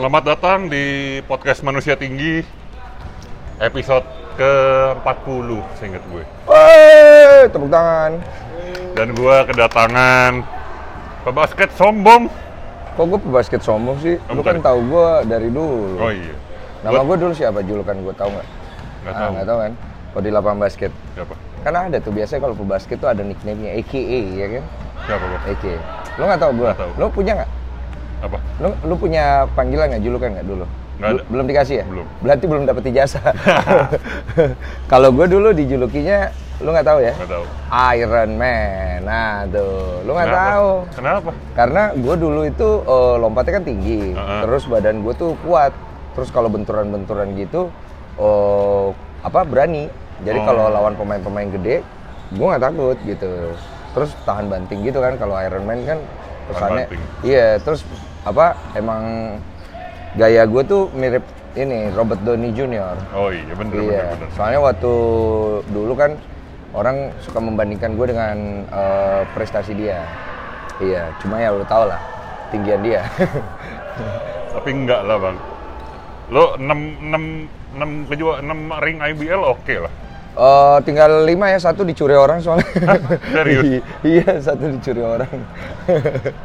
[0.00, 0.84] Selamat datang di
[1.28, 2.40] podcast Manusia Tinggi
[3.60, 4.00] episode
[4.32, 6.24] ke-40 seingat gue.
[6.48, 8.16] Woi, tepuk tangan.
[8.96, 10.40] Dan gue kedatangan
[11.20, 12.32] pebasket sombong.
[12.96, 14.16] Kok gue pebasket sombong sih?
[14.32, 16.00] Oh, Lu kan tahu gue dari dulu.
[16.00, 16.32] Oh iya.
[16.80, 17.60] Nama Gua- gue dulu siapa?
[17.60, 18.48] Julukan gue tahu nggak?
[19.04, 19.30] Nggak Ah, tahu.
[19.36, 19.72] Nggak tahu kan?
[20.10, 20.92] Kalau di lapangan basket.
[21.12, 21.34] Siapa?
[21.60, 24.64] Kan ada tuh biasanya kalau pebasket tuh ada nickname-nya AKA ya kan?
[25.04, 25.40] Siapa gue?
[25.52, 25.78] AKA.
[26.16, 26.70] Lu nggak tahu gue?
[26.96, 27.50] Lu punya nggak?
[28.20, 28.38] Apa?
[28.60, 30.02] Lu, lu punya panggilan nggak?
[30.04, 30.64] Julukan nggak dulu?
[31.00, 31.22] Ada.
[31.32, 31.84] Belum dikasih ya?
[31.88, 32.06] Belum.
[32.20, 33.24] Berarti belum dapet ijazah.
[34.92, 36.28] kalau gue dulu dijulukinya,
[36.60, 37.12] lu nggak tahu ya?
[37.16, 37.44] Nggak tahu.
[37.96, 38.98] Iron Man.
[39.08, 40.70] Nah tuh, lu nggak tahu.
[40.92, 41.30] Kenapa?
[41.56, 44.40] Karena gue dulu itu eh, lompatnya kan tinggi, Heeh.
[44.44, 45.72] terus badan gue tuh kuat.
[46.12, 47.72] Terus kalau benturan-benturan gitu,
[48.20, 48.86] eh,
[49.24, 49.88] apa berani.
[50.20, 50.44] Jadi Oh.
[50.44, 51.80] kalau lawan pemain-pemain gede,
[52.36, 53.56] gue nggak takut gitu.
[53.96, 55.98] Terus tahan banting gitu kan, kalau Iron Man kan
[56.52, 56.92] kesannya,
[57.24, 57.56] iya.
[57.56, 57.88] Terus
[58.24, 58.56] apa?
[58.74, 59.02] Emang
[60.14, 61.22] gaya gue tuh mirip
[61.54, 62.96] ini Robert Downey Jr.
[63.14, 64.28] Oh iya bener Iya, bener bener.
[64.34, 64.92] soalnya waktu
[65.70, 66.14] dulu kan
[66.70, 70.02] orang suka membandingkan gue dengan eh, prestasi dia.
[70.80, 72.00] Iya, cuma ya lu tau lah
[72.50, 73.02] tinggian dia.
[74.54, 75.36] Tapi enggak lah bang.
[76.30, 79.92] Lo 6 6 6 kejuaraan 6 ring IBL oke lah.
[80.30, 82.62] Eh, tinggal lima ya, satu dicuri orang soalnya.
[83.34, 83.82] Serius?
[84.06, 85.26] iya, satu dicuri orang.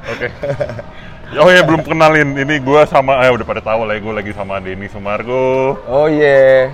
[0.10, 0.28] Oke.
[1.44, 2.32] Oh ya belum kenalin.
[2.40, 5.76] Ini gue sama eh udah pada tahu lah ya gue lagi sama Denny Sumargo.
[5.84, 6.72] oh iya,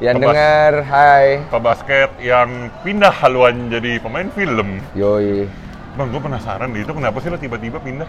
[0.00, 0.32] yang Tebas.
[0.32, 1.44] dengar, hai.
[1.52, 4.80] pebasket yang pindah haluan jadi pemain film.
[4.96, 5.44] Yoi.
[5.92, 8.08] Bang, gue penasaran deh, itu kenapa sih lo tiba-tiba pindah?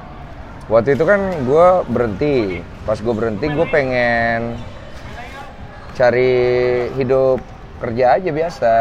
[0.71, 2.63] Waktu itu kan gue berhenti.
[2.87, 4.55] Pas gue berhenti, gue pengen
[5.93, 6.33] cari
[6.95, 7.43] hidup
[7.83, 8.73] kerja aja biasa,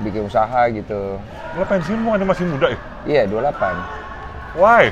[0.00, 1.20] bikin usaha gitu.
[1.54, 2.78] Lo pensiun mau ada masih muda ya?
[3.04, 4.56] Iya, 28.
[4.56, 4.88] Why?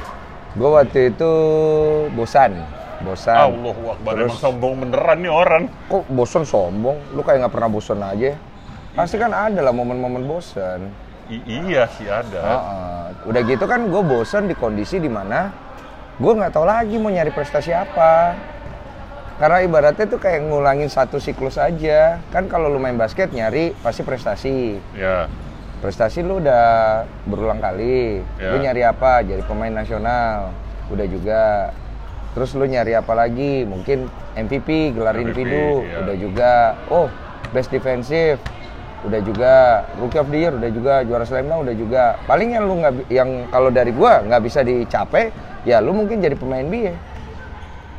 [0.56, 1.32] Gue waktu itu
[2.16, 2.56] bosan.
[3.04, 3.36] Bosan.
[3.36, 5.62] Allah Akbar, Terus- emang sombong beneran nih orang.
[5.86, 6.96] Kok bosan sombong?
[7.12, 8.32] Lu kayak nggak pernah bosan aja.
[8.96, 10.88] Pasti kan ada lah momen-momen bosan.
[11.28, 12.40] I- iya sih ada.
[12.40, 13.04] Heeh.
[13.28, 15.52] Udah gitu kan gue bosan di kondisi di mana
[16.16, 18.32] gue nggak tahu lagi mau nyari prestasi apa.
[19.36, 22.24] Karena ibaratnya tuh kayak ngulangin satu siklus aja.
[22.32, 24.80] Kan kalau lu main basket nyari pasti prestasi.
[24.96, 25.28] Ya,
[25.86, 28.18] Prestasi lu udah berulang kali.
[28.42, 28.50] Ya.
[28.50, 29.22] Lu nyari apa?
[29.22, 30.50] Jadi pemain nasional.
[30.90, 31.70] Udah juga.
[32.34, 33.62] Terus lu nyari apa lagi?
[33.62, 35.86] Mungkin MVP, gelar individu.
[35.86, 36.02] ya.
[36.02, 36.52] Udah juga.
[36.90, 37.06] Oh,
[37.54, 38.42] best defensive.
[39.06, 39.86] Udah juga.
[40.02, 41.06] Rookie of the year udah juga.
[41.06, 42.02] Juara slam dunk udah juga.
[42.26, 45.30] Paling yang lu nggak yang kalau dari gua nggak bisa dicapai,
[45.62, 46.98] ya lu mungkin jadi pemain NBA.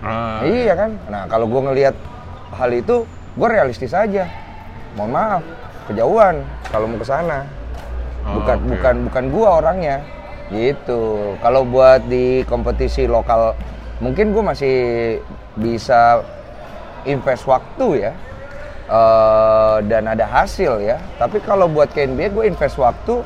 [0.04, 0.92] nah, Iya kan?
[1.08, 1.96] Nah, kalau gue ngelihat
[2.52, 4.28] hal itu, gue realistis aja.
[5.00, 5.44] Mohon maaf,
[5.88, 6.36] kejauhan
[6.68, 7.57] kalau mau ke sana.
[8.28, 8.68] Oh, Bukan oke.
[8.76, 10.04] bukan bukan gua orangnya.
[10.52, 11.36] Gitu.
[11.44, 13.56] Kalau buat di kompetisi lokal
[14.00, 14.76] mungkin gue masih
[15.60, 16.24] bisa
[17.04, 18.12] invest waktu ya.
[18.88, 21.00] Eh, dan ada hasil ya.
[21.20, 23.20] Tapi kalau buat ke NBA gue invest waktu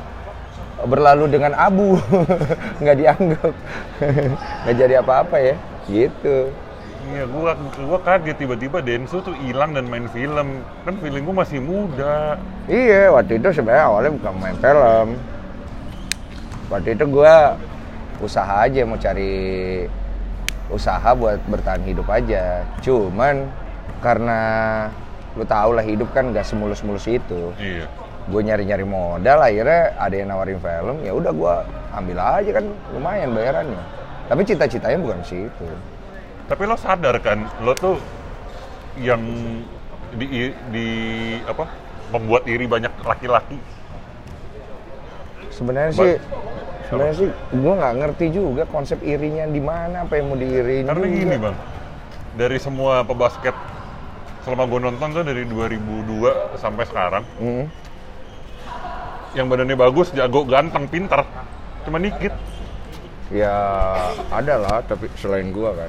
[0.82, 1.94] berlalu dengan abu
[2.82, 3.52] nggak dianggap
[4.66, 5.54] nggak jadi apa-apa ya
[5.86, 6.50] gitu
[7.02, 10.62] Iya, gua gua kaget tiba-tiba Densu tuh hilang dan main film.
[10.86, 12.38] Kan feeling gua masih muda.
[12.70, 15.08] Iya, waktu itu sebenarnya awalnya bukan main film.
[16.70, 17.58] Waktu itu gua
[18.22, 19.34] usaha aja mau cari
[20.70, 22.62] usaha buat bertahan hidup aja.
[22.80, 23.50] Cuman
[23.98, 24.40] karena
[25.34, 27.50] lu tau lah hidup kan gak semulus-mulus itu.
[27.58, 27.90] Iya.
[28.30, 32.64] Gue nyari-nyari modal, akhirnya ada yang nawarin film, ya udah gua ambil aja kan
[32.94, 33.82] lumayan bayarannya.
[34.30, 35.66] Tapi cita-citanya bukan ke situ.
[36.42, 37.96] Tapi lo sadar kan, lo tuh
[38.98, 39.22] yang
[40.12, 40.86] di, di
[41.42, 41.64] apa
[42.12, 43.56] membuat iri banyak laki-laki.
[45.48, 46.14] Sebenarnya Ba- sih,
[46.88, 51.00] sebenarnya sih gue nggak ngerti juga konsep irinya di mana, apa yang mau diiriin Karena
[51.02, 51.16] juga.
[51.16, 51.56] gini bang,
[52.34, 53.56] dari semua pebasket
[54.42, 57.64] selama gue nonton tuh dari 2002 sampai sekarang, Hmm.
[59.32, 61.24] yang badannya bagus, jago, ganteng, pintar,
[61.82, 62.34] cuma dikit.
[63.32, 63.56] Ya
[64.28, 65.88] ada lah, tapi selain gua kan.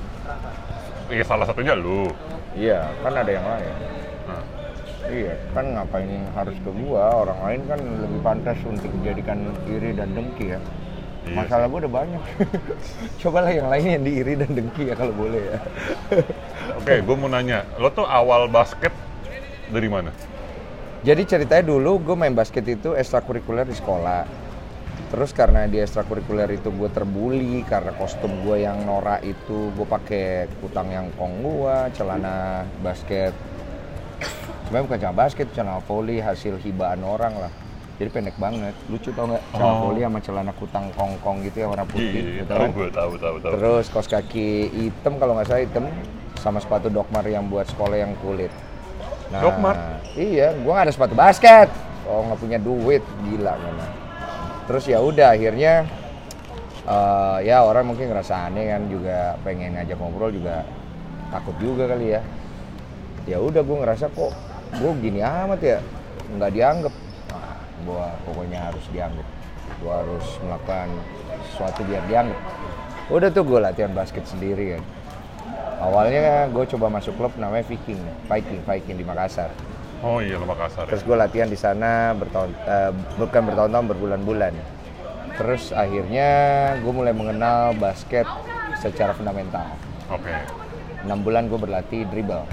[1.11, 2.07] Iya salah satunya lu.
[2.53, 3.75] Iya, kan ada yang lain.
[4.29, 4.43] Nah,
[5.03, 7.27] Iya, kan ngapain harus ke gua?
[7.27, 10.59] Orang lain kan lebih pantas untuk dijadikan iri dan dengki ya.
[11.27, 12.23] Iya Masalah gua udah banyak.
[13.23, 15.59] Cobalah yang lain yang diiri dan dengki ya kalau boleh ya.
[16.79, 18.95] Oke, gue mau nanya, lo tuh awal basket
[19.67, 20.11] dari mana?
[21.03, 24.23] Jadi ceritanya dulu gue main basket itu ekstrakurikuler di sekolah.
[25.13, 30.49] Terus karena di ekstrakurikuler itu gue terbully karena kostum gue yang norak itu gue pakai
[30.57, 33.29] kutang yang kong gue, celana basket.
[34.65, 37.53] Sebenarnya bukan celana basket, celana volley hasil hibaan orang lah.
[38.01, 39.53] Jadi pendek banget, lucu tau nggak?
[39.53, 39.81] Celana Oh.
[39.85, 42.09] volley sama celana kutang kong-kong gitu yang warna putih.
[42.09, 42.69] Iya, gitu tahu kan.
[42.73, 43.51] gue, tahu, tahu, tahu.
[43.53, 45.85] Terus kaos kaki hitam kalau nggak salah hitam,
[46.41, 48.49] sama sepatu Dokmar yang buat sekolah yang kulit.
[49.29, 50.01] Nah, Dokmar?
[50.17, 51.69] Iya, gua nggak ada sepatu basket.
[52.09, 54.02] Oh nggak punya duit, gila memang.
[54.63, 55.83] Terus ya udah akhirnya
[56.87, 60.63] eh, ya orang mungkin ngerasa aneh kan juga pengen ngajak ngobrol juga
[61.31, 62.21] takut juga kali ya.
[63.23, 64.31] Ya udah gue ngerasa kok
[64.73, 65.79] gue gini amat ya
[66.33, 66.93] nggak dianggap.
[67.31, 69.27] Nah, gue pokoknya harus dianggap.
[69.83, 70.87] Gue harus melakukan
[71.51, 72.41] sesuatu biar dianggap.
[73.11, 74.83] Udah tuh gue latihan basket sendiri kan.
[75.83, 77.99] Awalnya gue coba masuk klub namanya Viking,
[78.31, 79.51] Viking, Viking di Makassar.
[80.03, 80.83] Oh iya lo Makassar.
[80.85, 80.89] Ya.
[80.91, 84.53] Terus gue latihan di sana bertahun, eh, bukan bertahun-tahun, berbulan-bulan.
[85.39, 86.29] Terus akhirnya
[86.83, 88.27] gue mulai mengenal basket
[88.83, 89.63] secara fundamental.
[90.11, 90.35] Oke.
[91.07, 92.43] 6 bulan gue berlatih dribble.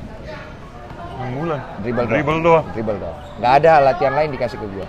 [1.20, 1.60] Enam bulan.
[1.82, 2.64] Dribble, Dribble doang.
[2.72, 3.18] Dribble doang.
[3.42, 4.86] Nggak ada latihan lain dikasih ke gue.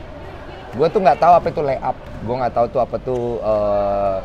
[0.77, 1.97] Gue tuh nggak tahu apa itu layup.
[2.23, 4.17] Gue nggak tahu tuh apa tuh eh,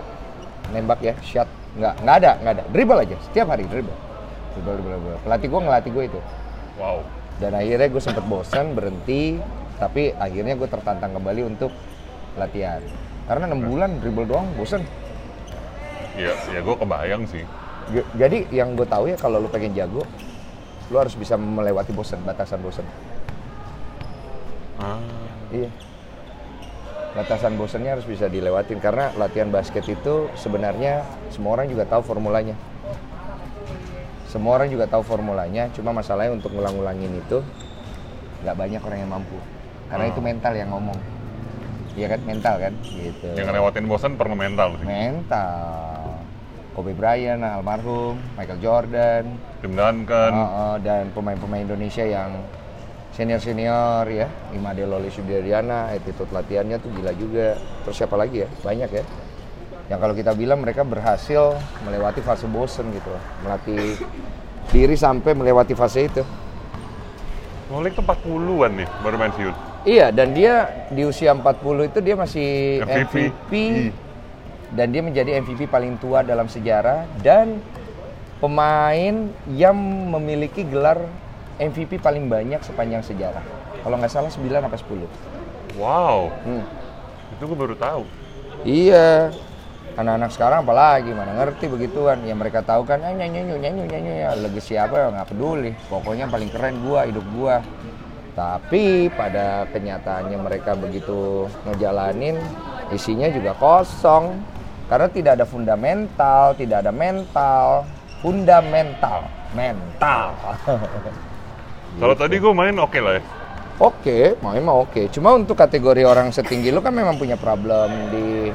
[0.76, 1.48] nembak ya, shot.
[1.76, 2.64] Nggak, nggak ada, nggak ada.
[2.68, 3.96] Dribble aja, setiap hari dribble.
[4.54, 5.20] Dribble, dribble, dribble.
[5.24, 6.20] Pelatih gue ngelatih gue itu.
[6.76, 7.00] Wow.
[7.36, 9.40] Dan akhirnya gue sempet bosan, berhenti.
[9.76, 11.68] Tapi akhirnya gue tertantang kembali untuk
[12.40, 12.80] latihan.
[13.28, 14.80] Karena enam bulan dribble doang, bosan.
[16.16, 17.44] Iya, ya gue kebayang sih.
[18.16, 20.02] Jadi yang gue tahu ya kalau lu pengen jago,
[20.88, 22.86] lu harus bisa melewati bosan, batasan bosan.
[24.80, 25.00] Ah.
[25.52, 25.70] Iya.
[27.16, 31.00] Batasan bosannya harus bisa dilewatin karena latihan basket itu sebenarnya
[31.32, 32.52] semua orang juga tahu formulanya.
[34.36, 37.40] Semua orang juga tahu formulanya, cuma masalahnya untuk ngulang-ngulangin itu
[38.44, 39.40] nggak banyak orang yang mampu.
[39.88, 40.12] Karena Oh.
[40.12, 40.98] itu mental yang ngomong.
[41.96, 43.32] Iya kan mental kan gitu.
[43.32, 44.84] Yang ngelewatin bosan perlu mental sih.
[44.84, 46.20] mental.
[46.76, 49.24] Kobe Bryant almarhum, Michael Jordan,
[49.64, 50.32] Tim Duncan.
[50.36, 52.36] Oh, oh, dan pemain-pemain Indonesia yang
[53.16, 57.56] senior-senior ya, Imade Loli Sudiana, attitude latihannya tuh gila juga.
[57.88, 58.48] Terus siapa lagi ya?
[58.60, 59.00] Banyak ya.
[59.86, 61.54] Yang kalau kita bilang mereka berhasil
[61.86, 63.22] melewati fase bosen gitu loh.
[63.46, 63.94] Melatih
[64.74, 66.22] diri sampai melewati fase itu.
[67.70, 69.54] Molik tuh 40-an nih baru pensiun.
[69.86, 73.14] Iya, dan dia di usia 40 itu dia masih MVP.
[73.30, 73.52] MVP,
[74.74, 77.62] dan dia menjadi MVP paling tua dalam sejarah dan
[78.42, 79.76] pemain yang
[80.10, 80.98] memiliki gelar
[81.62, 83.42] MVP paling banyak sepanjang sejarah.
[83.86, 85.06] Kalau nggak salah 9 apa 10.
[85.78, 86.34] Wow.
[86.42, 86.66] Hmm.
[87.38, 88.02] Itu gue baru tahu.
[88.66, 89.30] Iya.
[89.96, 92.20] Anak-anak sekarang apalagi mana ngerti begituan.
[92.28, 95.72] Yang mereka tahu kan "Ah, nyanyi nyanyi nyanyi nyanyi ya legacy apa ya nggak peduli.
[95.88, 97.64] Pokoknya paling keren gua hidup gua.
[98.36, 102.36] Tapi pada kenyataannya mereka begitu ngejalanin
[102.92, 104.36] isinya juga kosong.
[104.86, 107.88] Karena tidak ada fundamental, tidak ada mental,
[108.20, 109.26] fundamental,
[109.56, 110.30] mental.
[112.00, 113.22] Kalau tadi gue main oke lah ya.
[113.76, 115.08] Oke, main mah oke.
[115.10, 118.52] Cuma untuk kategori orang setinggi lu kan memang punya problem di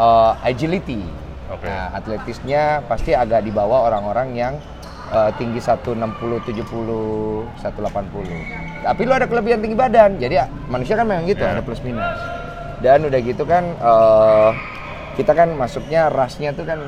[0.00, 1.04] uh, agility.
[1.52, 1.68] Oke.
[1.68, 4.54] Nah, atletisnya pasti agak di bawah orang-orang yang
[5.12, 6.56] uh, tinggi 160, 70,
[7.60, 8.86] 180.
[8.86, 10.16] Tapi lu ada kelebihan tinggi badan.
[10.16, 11.58] Jadi ya, manusia kan memang gitu, Iya.
[11.58, 12.16] ada plus minus.
[12.80, 14.56] Dan udah gitu kan uh,
[15.20, 16.80] kita kan masuknya rasnya tuh kan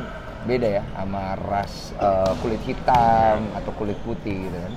[0.49, 4.73] beda ya sama ras uh, kulit hitam atau kulit putih gitu kan.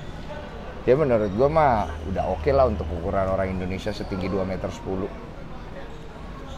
[0.86, 1.74] Ya menurut gua mah
[2.12, 5.25] udah oke lah untuk ukuran orang Indonesia setinggi 2 meter 10.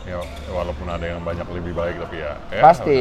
[0.08, 2.32] Ya, walaupun ada yang banyak lebih baik tapi ya.
[2.48, 3.00] ya Pasti.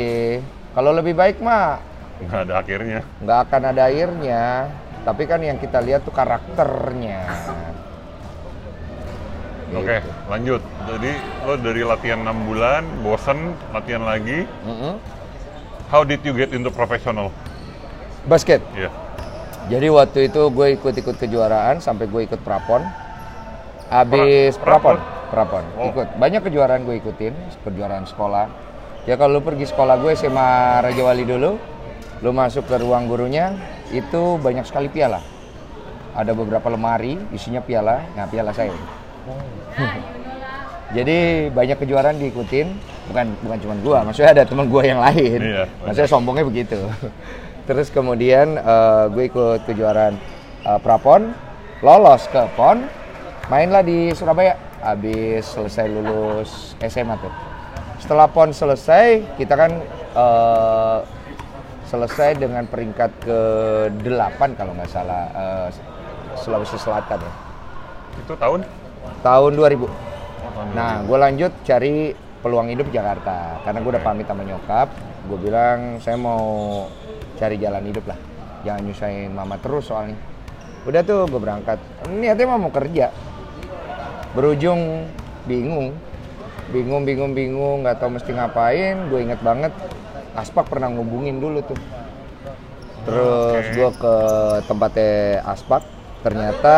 [0.76, 1.80] Kalau lebih baik mah
[2.20, 3.00] Nggak ada akhirnya.
[3.24, 4.44] nggak akan ada airnya.
[5.02, 7.24] Tapi kan yang kita lihat tuh karakternya.
[9.70, 10.12] Oke, Gitu.
[10.28, 10.62] lanjut.
[10.86, 11.12] Jadi
[11.44, 13.40] lo dari latihan 6 bulan, bosen,
[13.72, 14.44] latihan lagi.
[14.64, 14.96] Mm-mm.
[15.88, 17.32] How did you get into professional?
[18.28, 18.60] Basket.
[18.74, 18.92] Iya.
[19.68, 22.84] Jadi waktu itu gue ikut-ikut kejuaraan sampai gue ikut prapon.
[23.88, 24.98] Pra- prapon, prapon?
[25.30, 25.92] Prapon, Oh.
[25.92, 26.08] ikut.
[26.16, 28.48] Banyak kejuaraan gue ikutin, kejuaraan sekolah.
[29.08, 31.56] Ya kalau lu pergi sekolah gue SMA Raja Wali dulu,
[32.20, 33.56] lu masuk ke ruang gurunya,
[33.92, 35.24] itu banyak sekali piala.
[36.18, 38.74] Ada beberapa lemari isinya piala, nah piala saya.
[40.96, 42.68] Jadi banyak kejuaraan diikutin,
[43.12, 45.40] bukan bukan cuma gua, maksudnya ada teman gua yang lain.
[45.44, 46.80] Iya, maksudnya sombongnya begitu.
[47.68, 50.16] Terus kemudian eh, gue ikut kejuaraan
[50.64, 51.36] eh, prapon,
[51.84, 52.88] lolos ke pon,
[53.52, 54.56] mainlah di Surabaya.
[54.82, 57.34] Habis selesai lulus SMA tuh.
[57.98, 59.72] Setelah pon selesai, kita kan
[60.14, 61.00] eh,
[61.88, 63.40] selesai dengan peringkat ke
[64.04, 65.68] 8 kalau nggak salah eh,
[66.38, 67.34] Sulawesi Selatan ya.
[68.22, 68.62] Itu tahun?
[69.26, 69.58] Tahun 2000.
[69.58, 74.88] Oh, tahun Nah, gue lanjut cari peluang hidup Jakarta karena gue udah pamit sama nyokap.
[75.28, 76.86] Gue bilang saya mau
[77.36, 78.18] cari jalan hidup lah,
[78.64, 80.18] jangan nyusahin mama terus soalnya.
[80.88, 81.82] Udah tuh gue berangkat.
[82.08, 83.12] Niatnya mau kerja.
[84.36, 85.08] Berujung
[85.48, 85.96] bingung,
[86.72, 89.08] bingung, bingung, bingung, nggak tahu mesti ngapain.
[89.08, 89.72] Gue inget banget,
[90.36, 91.80] Aspak pernah ngubungin dulu tuh.
[93.08, 94.16] terus gue ke
[94.68, 95.80] tempatnya Aspak.
[96.28, 96.78] Ternyata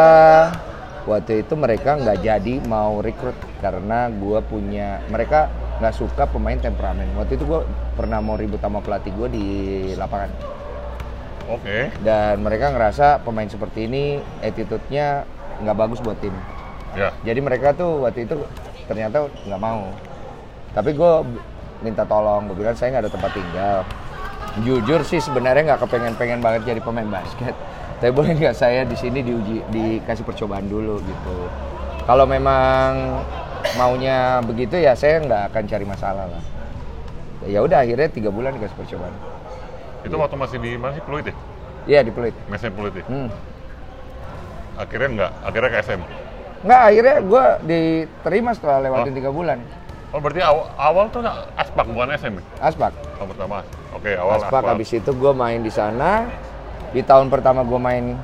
[1.09, 3.33] waktu itu mereka nggak jadi mau rekrut
[3.65, 5.49] karena gue punya mereka
[5.81, 7.09] nggak suka pemain temperamen.
[7.17, 7.65] Waktu itu gue
[7.97, 9.47] pernah mau ribut sama pelatih gue di
[9.97, 10.59] lapangan.
[11.49, 11.89] Oke.
[12.05, 15.25] dan mereka ngerasa pemain seperti ini attitude-nya
[15.65, 16.33] nggak bagus buat tim
[16.98, 17.13] Ya.
[17.22, 18.34] jadi mereka tuh waktu itu
[18.89, 19.93] ternyata nggak mau
[20.74, 21.13] tapi gue
[21.86, 23.77] minta tolong gue bilang saya nggak ada tempat tinggal
[24.65, 27.53] jujur sih sebenarnya nggak kepengen-pengen banget jadi pemain basket
[28.01, 31.38] tapi boleh nggak saya di sini diuji dikasih percobaan dulu gitu
[32.10, 33.22] kalau memang
[33.77, 36.43] maunya begitu ya saya nggak akan cari masalah lah
[37.46, 39.13] ya udah akhirnya tiga bulan dikasih percobaan
[40.00, 41.36] Itu waktu masih di mana sih Pluit ya?
[41.84, 43.03] iya di Peluit Mesnya Pluit ya?
[43.03, 43.29] hmm.
[44.79, 46.01] Akhirnya enggak, akhirnya ke SM.
[46.59, 49.17] Nggak akhirnya gue diterima setelah lewatin Oh.
[49.17, 49.59] tiga bulan
[50.09, 51.21] Oh berarti awal, awal tuh
[51.53, 52.43] aspak bukan SM ya?
[52.65, 52.89] aspak
[53.21, 53.61] Oh, pertama.
[53.93, 56.25] Oke, awal Aspak habis itu gue main di sana.
[56.89, 58.17] Di tahun pertama gue main,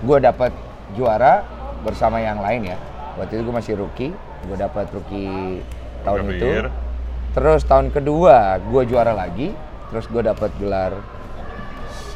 [0.00, 0.54] gue dapat
[0.94, 1.42] juara
[1.84, 2.78] bersama yang lain ya.
[3.20, 4.12] Waktu itu gue masih rookie,
[4.46, 5.60] gue dapat rookie
[6.00, 6.70] tahun itu.
[7.34, 9.52] Terus tahun kedua gue juara lagi,
[9.90, 10.96] terus gue dapat gelar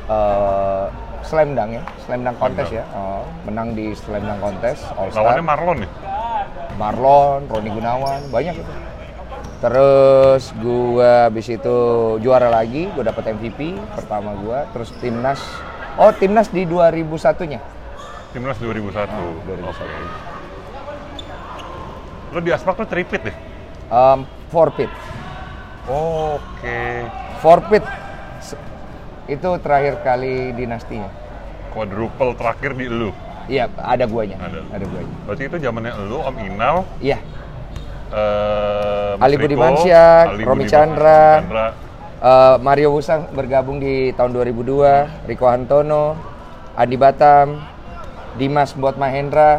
[0.08, 0.86] eh,
[1.22, 2.84] slam dunk ya, slam dunk kontes ya.
[2.92, 5.22] Oh, menang di slam dunk kontes All Star.
[5.22, 5.90] Lawannya Marlon nih.
[6.76, 8.72] Marlon, Roni Gunawan, banyak itu.
[9.62, 11.78] Terus gua habis itu
[12.18, 15.38] juara lagi, gue dapet MVP pertama gua, terus timnas.
[15.94, 17.60] Oh, timnas di 2001-nya.
[18.32, 19.06] Timnas 2001.
[19.06, 19.70] Oh, 2001.
[19.70, 19.86] Oke.
[22.32, 23.36] Lo di aspak tuh tripit deh.
[23.92, 24.88] Um, forfeit.
[25.86, 27.06] Oke.
[27.44, 27.84] Forfeit.
[29.30, 31.10] Itu terakhir kali dinastinya.
[31.70, 33.10] Quadruple terakhir di elu.
[33.48, 34.38] Iya, ada guanya.
[34.38, 34.60] Ada.
[34.70, 35.14] Ada guanya.
[35.26, 37.18] Berarti itu zamannya elu, Om Inal, Iya,
[39.16, 41.40] Mas Ali Riko, Budiman Siak, Ali Romi Chandra.
[41.40, 41.66] Chandra.
[42.22, 46.14] eh, Mario Wusang bergabung di tahun 2002, Riko Hantono,
[46.78, 47.58] Andi Batam,
[48.38, 49.58] Dimas Buat Mahendra,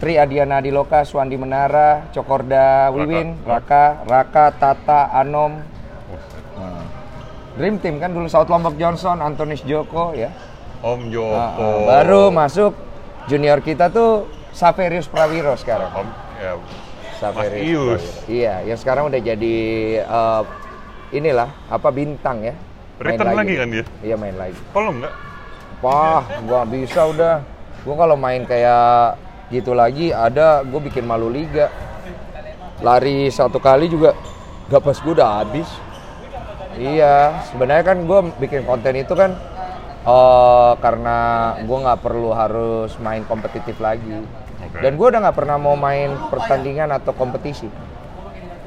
[0.00, 5.60] Tri Adiana Adiloka, Swandi Menara, Cokorda Wiwin, Raka, Raka, Tata, Anom.
[7.60, 7.68] Nah.
[7.68, 10.32] Dream Team kan dulu South Lombok Johnson, Antonis Joko ya.
[10.80, 11.36] Om Joko.
[11.36, 11.84] Ah, ah.
[11.84, 12.72] Baru masuk
[13.28, 15.92] junior kita tuh Saverius Prawiro sekarang.
[15.92, 16.08] Om,
[16.40, 16.56] ya,
[17.20, 18.24] Saverius.
[18.24, 19.56] Iya, yang sekarang udah jadi
[20.00, 20.42] eh,
[21.12, 22.56] inilah apa bintang ya.
[22.96, 23.84] Main Return lagi kan dia?
[24.00, 24.56] Iya main lagi.
[24.72, 25.12] Kalau enggak,
[25.84, 27.44] Wah, gua bisa udah.
[27.84, 29.20] Gua kalau main kayak
[29.52, 31.68] gitu lagi ada gua bikin malu liga.
[32.80, 34.16] Lari satu kali juga
[34.72, 35.68] gak pas gua udah habis.
[36.80, 39.36] Iya, sebenarnya kan gua bikin konten itu kan
[40.00, 41.16] eh karena
[41.68, 44.24] gua nggak perlu harus main kompetitif lagi.
[44.58, 44.80] Oke.
[44.80, 47.68] Dan gua udah nggak pernah mau main pertandingan atau kompetisi.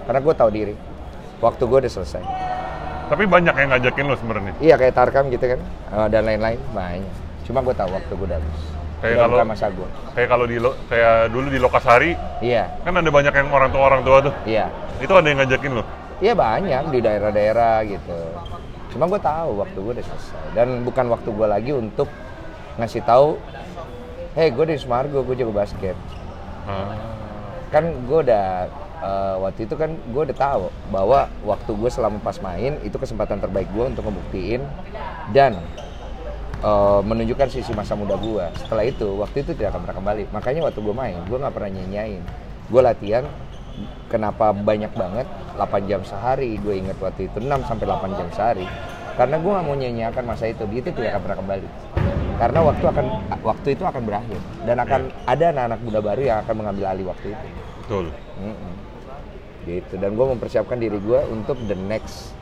[0.06, 0.76] Karena gua tahu diri.
[1.42, 2.24] Waktu gua udah selesai.
[3.04, 4.54] tapi banyak yang ngajakin lo sebenarnya.
[4.58, 5.60] Iya kayak Tarkam gitu kan
[5.92, 7.14] eh, dan lain-lain banyak.
[7.44, 8.60] Cuma gue tahu waktu gue udah habis.
[9.04, 9.90] Kayak kalau- masa gue.
[10.16, 13.84] Kayak kalau di lo- kayak dulu di Lokasari, Iya, kan ada banyak yang orang tua
[13.84, 14.34] orang tua tuh.
[14.48, 14.72] iya,
[15.04, 15.84] Itu ada yang ngajakin lo.
[16.20, 18.20] Iya banyak di daerah-daerah gitu.
[18.94, 22.06] Cuma gue tahu waktu gue udah selesai dan bukan waktu gue lagi untuk
[22.78, 23.38] ngasih tahu,
[24.38, 25.98] hey gue di Sumargo gue jago basket.
[26.70, 26.94] Ah.
[27.74, 28.70] Kan gue udah
[29.02, 33.42] eh, waktu itu kan gue udah tahu bahwa waktu gue selama pas main itu kesempatan
[33.42, 34.62] terbaik gue untuk ngebuktiin
[35.34, 35.58] dan
[36.62, 38.46] eh, menunjukkan sisi masa muda gue.
[38.62, 40.24] Setelah itu waktu itu tidak akan pernah kembali.
[40.30, 42.22] Makanya waktu gue main gue nggak pernah nyanyain.
[42.70, 43.26] Gue latihan
[44.10, 45.28] kenapa banyak banget?
[45.58, 46.58] 8 jam sehari.
[46.62, 48.68] Gue inget waktu itu 6 sampai 8 jam sehari.
[49.14, 50.66] Karena gue nggak mau nyanyiakan masa itu.
[50.70, 51.68] Itu tidak akan pernah kembali.
[52.34, 53.06] Karena waktu akan
[53.46, 54.40] waktu itu akan berakhir.
[54.66, 57.48] Dan akan ada anak-anak muda baru yang akan mengambil alih waktu itu.
[57.84, 58.06] Betul.
[58.42, 58.74] Mm-mm.
[59.64, 59.94] gitu.
[59.96, 62.36] Dan gue mempersiapkan diri gue untuk the next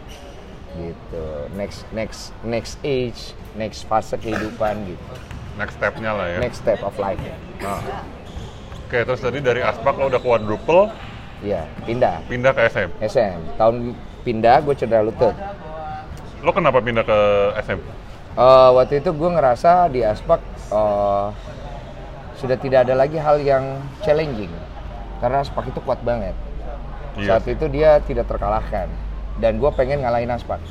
[0.79, 1.25] gitu.
[1.53, 5.13] Next next next age next fase kehidupan gitu.
[5.59, 6.37] Next step-nya lah ya.
[6.39, 7.19] next step of life.
[7.59, 7.83] Nah.
[8.87, 10.91] Oke, terus tadi dari Aspak lo udah quadruple,
[11.41, 12.89] Iya, pindah pindah ke SM.
[13.01, 13.75] SM tahun
[14.21, 15.33] pindah gue cedera lutut
[16.39, 17.17] Lo kenapa pindah ke
[17.59, 17.79] SM?
[18.31, 20.37] Eh, waktu itu gue ngerasa di aspak
[20.69, 21.27] eh,
[22.37, 23.63] sudah tidak ada lagi hal yang
[23.99, 24.49] challenging
[25.17, 26.33] karena aspak itu kuat banget
[27.11, 27.35] Iya.
[27.35, 28.87] saat itu dia tidak terkalahkan
[29.37, 30.63] dan gue pengen ngalahin aspak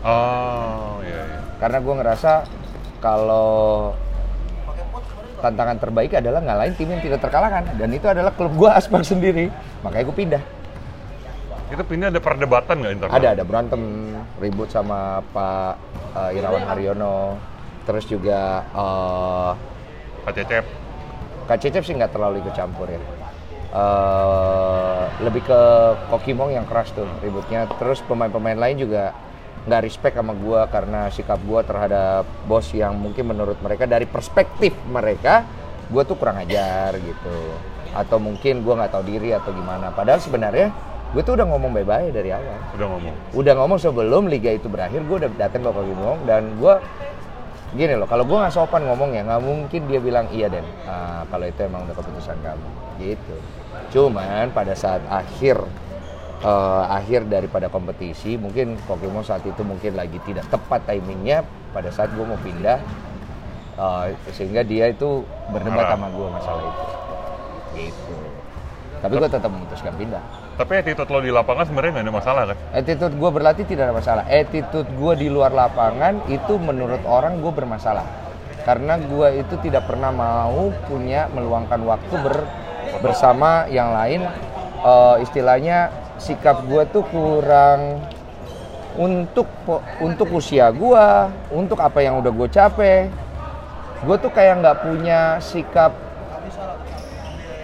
[0.00, 1.40] Oh, iya, iya.
[1.58, 2.32] karena gue ngerasa
[2.98, 3.92] kalau
[5.38, 9.48] tantangan terbaik adalah ngalahin tim yang tidak terkalahkan dan itu adalah klub gue aspak sendiri
[9.80, 10.42] makanya gue pindah
[11.68, 13.12] Itu pindah ada perdebatan nggak internal?
[13.12, 13.82] ada ada berantem
[14.40, 15.72] ribut sama Pak
[16.16, 17.36] eh, Irawan Haryono
[17.84, 19.50] terus juga eh,
[20.24, 20.64] Pak Cecep.
[21.44, 23.00] Kak Cecep sih nggak terlalu ikut campur ya.
[23.68, 25.60] Eh, lebih ke
[26.08, 27.64] Kokimong yang keras tuh ributnya.
[27.76, 29.12] Terus pemain-pemain lain juga
[29.66, 34.76] nggak respect sama gue karena sikap gue terhadap bos yang mungkin menurut mereka dari perspektif
[34.86, 35.42] mereka
[35.88, 37.38] gue tuh kurang ajar gitu.
[37.96, 39.90] Atau mungkin gue nggak tahu diri atau gimana.
[39.90, 40.68] Padahal sebenarnya
[41.16, 42.58] gue tuh udah ngomong bye-bye dari awal.
[42.76, 43.14] Udah ngomong.
[43.32, 46.74] udah ngomong sebelum liga itu berakhir gue udah datang Kogi ngomong dan gue
[47.76, 50.64] gini loh kalau gue nggak sopan ngomong ya nggak mungkin dia bilang iya den.
[50.84, 52.68] Ah, kalau itu emang udah keputusan kamu.
[53.00, 53.36] Gitu.
[53.88, 55.64] Cuman pada saat akhir
[56.42, 61.42] eh, akhir daripada kompetisi mungkin Pokemon saat itu mungkin lagi tidak tepat timingnya
[61.74, 62.78] pada saat gue mau pindah
[63.78, 64.04] eh,
[64.34, 66.86] sehingga dia itu berdebat sama gue masalah itu
[67.78, 68.16] gitu
[68.98, 70.22] tapi gue tetap memutuskan pindah
[70.58, 72.56] Tapi attitude lo di lapangan sebenarnya nggak ada masalah kan?
[72.74, 74.26] Attitude gue berlatih tidak ada masalah.
[74.26, 78.02] Attitude gue di luar lapangan itu menurut orang gue bermasalah.
[78.66, 82.50] Karena gue itu tidak pernah mau punya meluangkan waktu ber-
[82.98, 84.26] bersama yang lain.
[84.82, 88.02] Eh, istilahnya sikap gue tuh kurang
[88.94, 89.46] untuk
[89.98, 91.06] untuk usia gue,
[91.50, 93.06] untuk apa yang udah gue capek.
[94.00, 95.94] Gue tuh kayak nggak punya sikap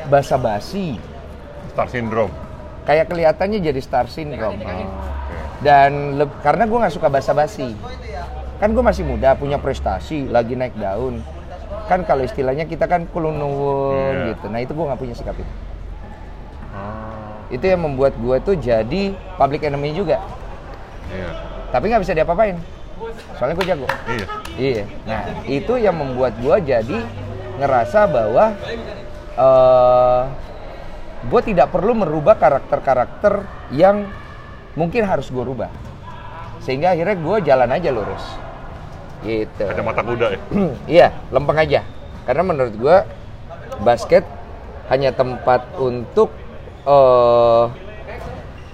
[0.07, 0.99] basa-basi.
[1.71, 2.33] Star syndrome.
[2.85, 4.61] Kayak kelihatannya jadi star syndrome.
[5.57, 7.73] dan le- karena gue nggak suka basa-basi
[8.55, 11.25] kan gue masih muda punya prestasi lagi naik daun
[11.87, 14.25] kan kalau istilahnya kita kan kulun nuwun Iya.
[14.31, 15.49] gitu nah itu gue nggak punya sikap itu
[17.53, 20.21] itu yang membuat gue tuh jadi public enemy juga.
[21.05, 21.31] Iya.
[21.69, 22.57] tapi nggak bisa diapa-apain.
[23.37, 23.87] Soalnya gue jago.
[24.09, 24.27] Iya.
[24.57, 24.85] iya.
[25.05, 26.99] Nah itu yang membuat gue jadi
[27.61, 28.45] ngerasa bahwa
[29.35, 30.23] eh
[31.25, 34.09] gue tidak perlu merubah karakter-karakter yang
[34.77, 35.73] mungkin harus gue rubah.
[36.61, 38.25] Sehingga akhirnya gue jalan aja lurus.
[39.25, 39.65] Gitu.
[39.65, 40.41] Ada mata kuda ya.
[41.01, 41.81] iya lempeng aja.
[42.25, 42.97] Karena menurut gue
[43.85, 44.25] basket
[44.93, 46.29] hanya tempat untuk
[46.85, 47.65] eh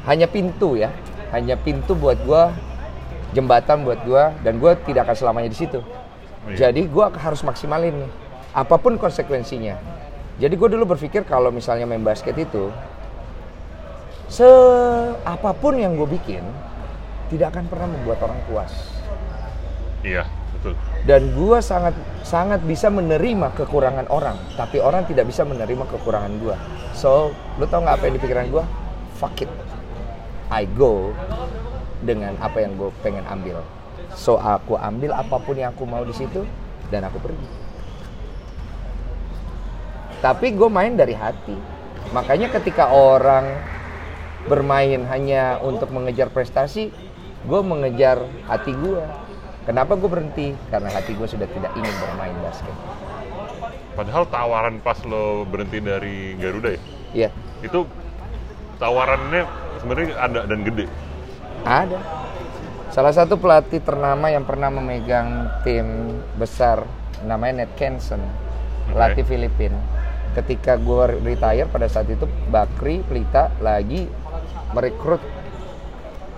[0.06, 0.90] hanya pintu ya
[1.30, 2.42] hanya pintu buat gue
[3.30, 5.80] jembatan buat gue dan gue tidak akan selamanya di situ
[6.48, 6.72] Iya.
[6.72, 8.10] jadi gue harus maksimalin nih
[8.56, 9.76] apa pun konsekuensinya
[10.40, 12.72] jadi gue dulu berpikir kalau misalnya main basket itu
[14.26, 14.48] se
[15.22, 16.40] apa pun yang gue bikin
[17.28, 18.72] tidak akan pernah membuat orang puas
[20.00, 20.24] Iya.
[21.08, 26.56] Dan gue sangat sangat bisa menerima kekurangan orang tapi orang tidak bisa menerima kekurangan gue
[26.92, 28.64] so lu tau nggak apa yang di pikiran gue
[29.20, 29.52] fuck it.
[30.48, 31.12] I go
[32.00, 33.60] dengan apa yang gue pengen ambil.
[34.16, 36.48] So aku ambil apa pun yang aku mau di situ
[36.88, 37.48] dan aku pergi.
[40.24, 41.54] Tapi gue main dari hati.
[42.16, 43.60] Makanya ketika orang
[44.48, 46.88] bermain hanya untuk mengejar prestasi
[47.44, 49.04] gue mengejar hati gue
[49.64, 50.46] kenapa gue berhenti?
[50.68, 52.76] Karena hati gue sudah tidak ingin bermain basket.
[53.94, 56.80] Padahal tawaran pas lo berhenti dari Garuda ya,
[57.12, 57.28] Iya.
[57.60, 57.84] Itu
[58.78, 59.42] tawarannya
[59.82, 60.86] sebenarnya ada dan gede.
[61.66, 61.98] ada.
[62.90, 66.82] Salah satu pelatih ternama yang pernah memegang tim besar
[67.22, 68.18] namanya Ned Kenson
[68.90, 69.70] pelatih Filipin
[70.34, 74.06] ketika gue retire pada saat itu Bakri Pelita lagi
[74.72, 75.22] merekrut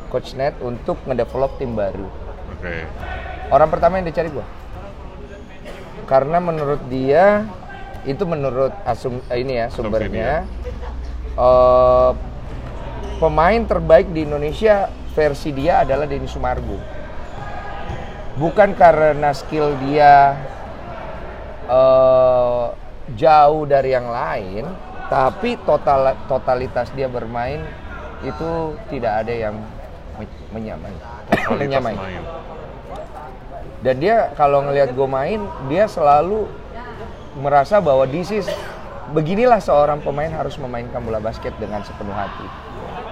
[0.09, 2.09] coach Ned untuk ngedevelop tim baru
[2.63, 2.87] Oke.
[3.51, 4.47] orang pertama yang dicari gua.
[6.07, 7.43] Karena menurut dia
[8.07, 10.47] itu menurut asum eh, ini ya sumbernya
[11.35, 12.11] eh,
[13.19, 16.79] pemain terbaik di Indonesia versi dia adalah Denny Sumargo.
[18.39, 20.39] Bukan karena skill dia
[21.67, 22.67] eh,
[23.19, 24.71] jauh dari yang lain
[25.11, 27.59] tapi total totalitas dia bermain
[28.23, 29.59] itu tidak ada yang
[30.15, 30.31] me-
[31.33, 32.23] Kualitas menyamai main.
[33.83, 36.47] dan dia kalau ngelihat gue main dia selalu
[37.41, 38.47] merasa bahwa this is
[39.13, 42.45] beginilah seorang pemain harus memainkan bola basket dengan sepenuh hati.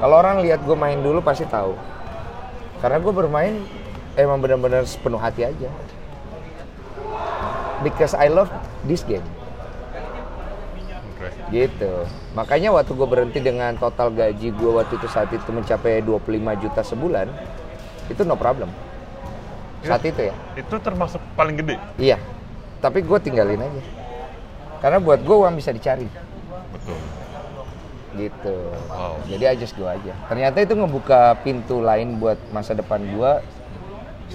[0.00, 1.76] Kalau orang lihat gue main dulu pasti tahu.
[2.80, 3.60] Karena gue bermain
[4.16, 5.68] emang benar-benar sepenuh hati aja.
[7.84, 8.48] Because I love
[8.88, 9.24] this game.
[11.52, 11.92] Gitu.
[12.32, 16.80] Makanya waktu gue berhenti dengan total gaji gue waktu itu saat itu mencapai 25 juta
[16.80, 17.28] sebulan
[18.10, 18.68] itu no problem
[19.80, 21.80] saat itu ya Itu termasuk paling gede.
[21.96, 22.20] Iya,
[22.84, 23.82] tapi gue tinggalin aja.
[24.80, 26.08] Karena buat gue uang bisa dicari,
[26.72, 26.98] Betul.
[28.16, 28.56] gitu.
[28.88, 29.20] Wow.
[29.28, 30.12] Jadi aja gue aja.
[30.28, 33.32] Ternyata itu ngebuka pintu lain buat masa depan gue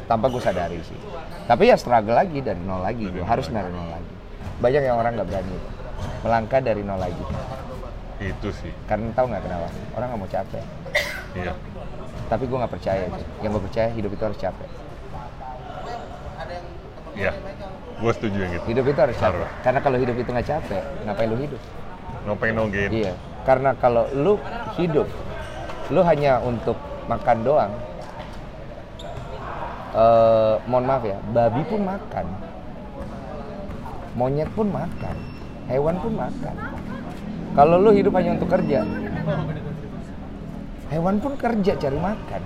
[0.05, 0.97] tanpa gue sadari sih.
[1.49, 4.13] Tapi ya struggle lagi dari nol lagi, gue harus dari nol lagi.
[4.61, 5.57] Banyak yang orang nggak berani
[6.21, 7.23] melangkah dari nol lagi.
[8.21, 8.73] Itu sih.
[8.85, 9.67] Karena tahu nggak kenapa?
[9.97, 10.65] Orang nggak mau capek.
[11.37, 11.53] Iya.
[12.25, 13.23] Tapi gue nggak percaya itu.
[13.45, 14.69] Yang gue percaya hidup itu harus capek.
[17.15, 17.31] Iya.
[17.95, 18.65] Gue setuju yang gitu.
[18.75, 19.45] Hidup itu harus capek.
[19.47, 19.63] Harus.
[19.63, 21.61] Karena kalau hidup itu nggak capek, ngapain lu hidup?
[22.25, 22.89] No pain no gain.
[22.89, 23.13] Iya,
[23.45, 24.41] karena kalau lu
[24.81, 25.05] hidup,
[25.93, 26.73] lu hanya untuk
[27.05, 27.71] makan doang,
[29.93, 32.25] eh, mohon maaf ya, babi pun makan,
[34.17, 35.15] monyet pun makan,
[35.69, 36.55] hewan pun makan.
[37.53, 38.81] Kalau lu hidup hanya untuk kerja,
[40.93, 42.41] hewan pun kerja cari makan.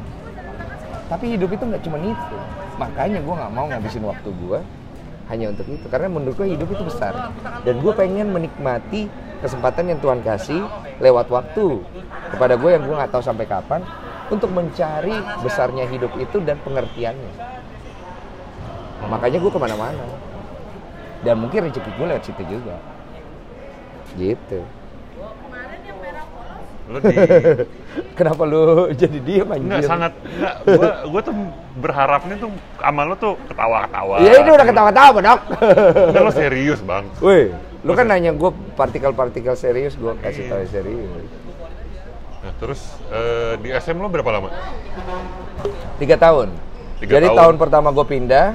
[1.10, 2.38] Tapi hidup itu nggak cuma itu.
[2.78, 4.60] Makanya gue nggak mau ngabisin waktu gue
[5.34, 5.86] hanya untuk itu.
[5.89, 7.34] Karena menurut gue hidup itu besar.
[7.65, 9.10] Dan gue pengen menikmati
[9.41, 10.62] kesempatan yang Tuhan kasih
[11.02, 11.82] lewat waktu
[12.36, 13.82] kepada gue yang gue nggak tahu sampai kapan
[14.30, 17.34] untuk mencari besarnya hidup itu dan pengertiannya.
[19.10, 20.06] Makanya gue ke mana-mana.
[21.25, 22.78] Dan mungkin rezeki gue lewat situ juga.
[24.15, 24.62] Gitu.
[26.89, 27.13] Lu di
[28.17, 29.63] Kenapa lu jadi diem anjir?
[29.69, 31.36] Enggak sangat enggak gua gua tuh
[31.78, 32.49] berharapnya tuh
[32.82, 34.15] sama lu tuh ketawa-ketawa.
[34.19, 35.41] Ya ini udah ketawa-tawa, Dok.
[36.12, 37.06] Enggak lu serius, Bang.
[37.21, 37.54] Woi,
[37.86, 41.08] lu kan nanya gue partikel-partikel serius, gue kasih tahu serius.
[42.39, 42.82] Nah, terus
[43.13, 44.49] eh, di SM lu berapa lama?
[45.95, 46.52] Tiga tahun.
[46.99, 47.38] Tiga Jadi tahun.
[47.39, 48.47] tahun pertama gue pindah,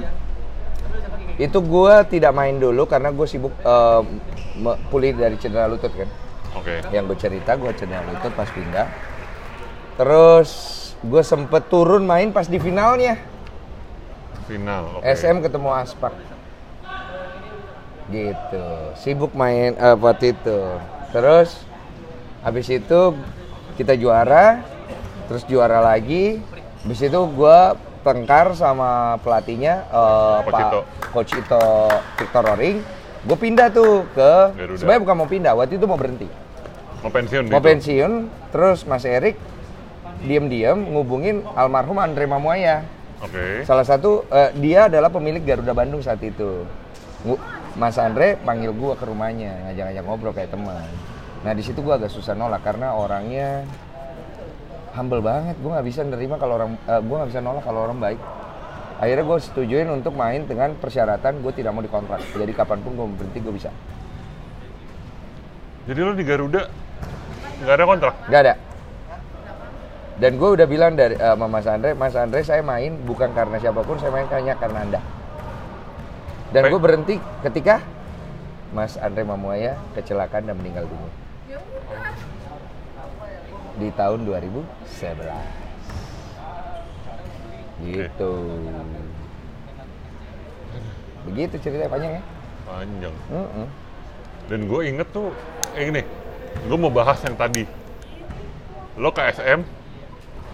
[1.37, 4.01] itu gue tidak main dulu karena gue sibuk eh,
[4.59, 6.09] me- pulih dari cedera lutut kan.
[6.55, 6.81] Oke.
[6.89, 8.87] Yang gue cerita gue cedera lutut pas pindah.
[9.99, 10.49] Terus
[11.03, 13.19] gue sempet turun main pas di finalnya.
[14.47, 14.99] Final.
[14.99, 15.07] Oke.
[15.11, 16.13] SM ketemu Aspak.
[18.09, 18.67] Gitu.
[18.95, 20.59] Sibuk main eh, waktu itu.
[21.11, 21.63] Terus
[22.45, 23.15] habis itu
[23.75, 24.63] kita juara,
[25.27, 26.39] terus juara lagi.
[26.85, 27.73] Habis itu gua
[28.05, 30.79] tengkar sama pelatihnya Coach Pak Ito.
[31.09, 31.65] Coach Ito
[32.21, 32.77] Victor Roring.
[33.25, 34.77] Gue pindah tuh ke Garuda.
[34.77, 36.29] sebenarnya bukan mau pindah, waktu itu mau berhenti.
[37.05, 37.69] Mau pensiun Mau gitu?
[37.69, 38.13] pensiun,
[38.49, 39.37] terus Mas Erik
[40.25, 42.81] diam-diam ngubungin almarhum Andre Mamuaya.
[43.21, 43.61] Oke.
[43.61, 46.65] Salah satu eh, dia adalah pemilik Garuda Bandung saat itu.
[47.77, 50.89] Mas Andre panggil gua ke rumahnya, ngajak-ngajak ngobrol kayak teman.
[51.45, 53.69] Nah di situ gua agak susah nolak karena orangnya
[54.97, 55.61] humble banget.
[55.61, 58.17] Gua nggak bisa nerima kalau orang, eh, gua nggak bisa nolak kalau orang baik.
[58.95, 62.23] Akhirnya gue setujuin untuk main dengan persyaratan gue tidak mau dikontrak.
[62.31, 63.67] Jadi kapan pun gue berhenti gue bisa.
[65.83, 66.84] Jadi lu di Garuda
[67.63, 68.15] nggak ada kontrak?
[68.27, 68.53] Gak ada.
[70.15, 73.59] Dan gue udah bilang dari eh, sama Mas Andre, Mas Andre saya main bukan karena
[73.59, 75.01] siapa pun, saya main hanya karena anda.
[76.55, 77.83] Dan gue berhenti ketika
[78.71, 81.11] Mas Andre Mamuaya kecelakaan dan meninggal dunia.
[83.75, 84.63] Di tahun 2011.
[87.83, 88.33] Gitu.
[91.27, 92.23] Begitu ceritanya panjang ya.
[92.63, 93.15] Panjang.
[93.27, 93.67] Mm-mm.
[94.47, 95.35] Dan gue inget tuh,
[95.75, 96.07] eh ini,
[96.63, 97.67] gue mau bahas yang tadi.
[98.95, 99.59] Lo ke SM,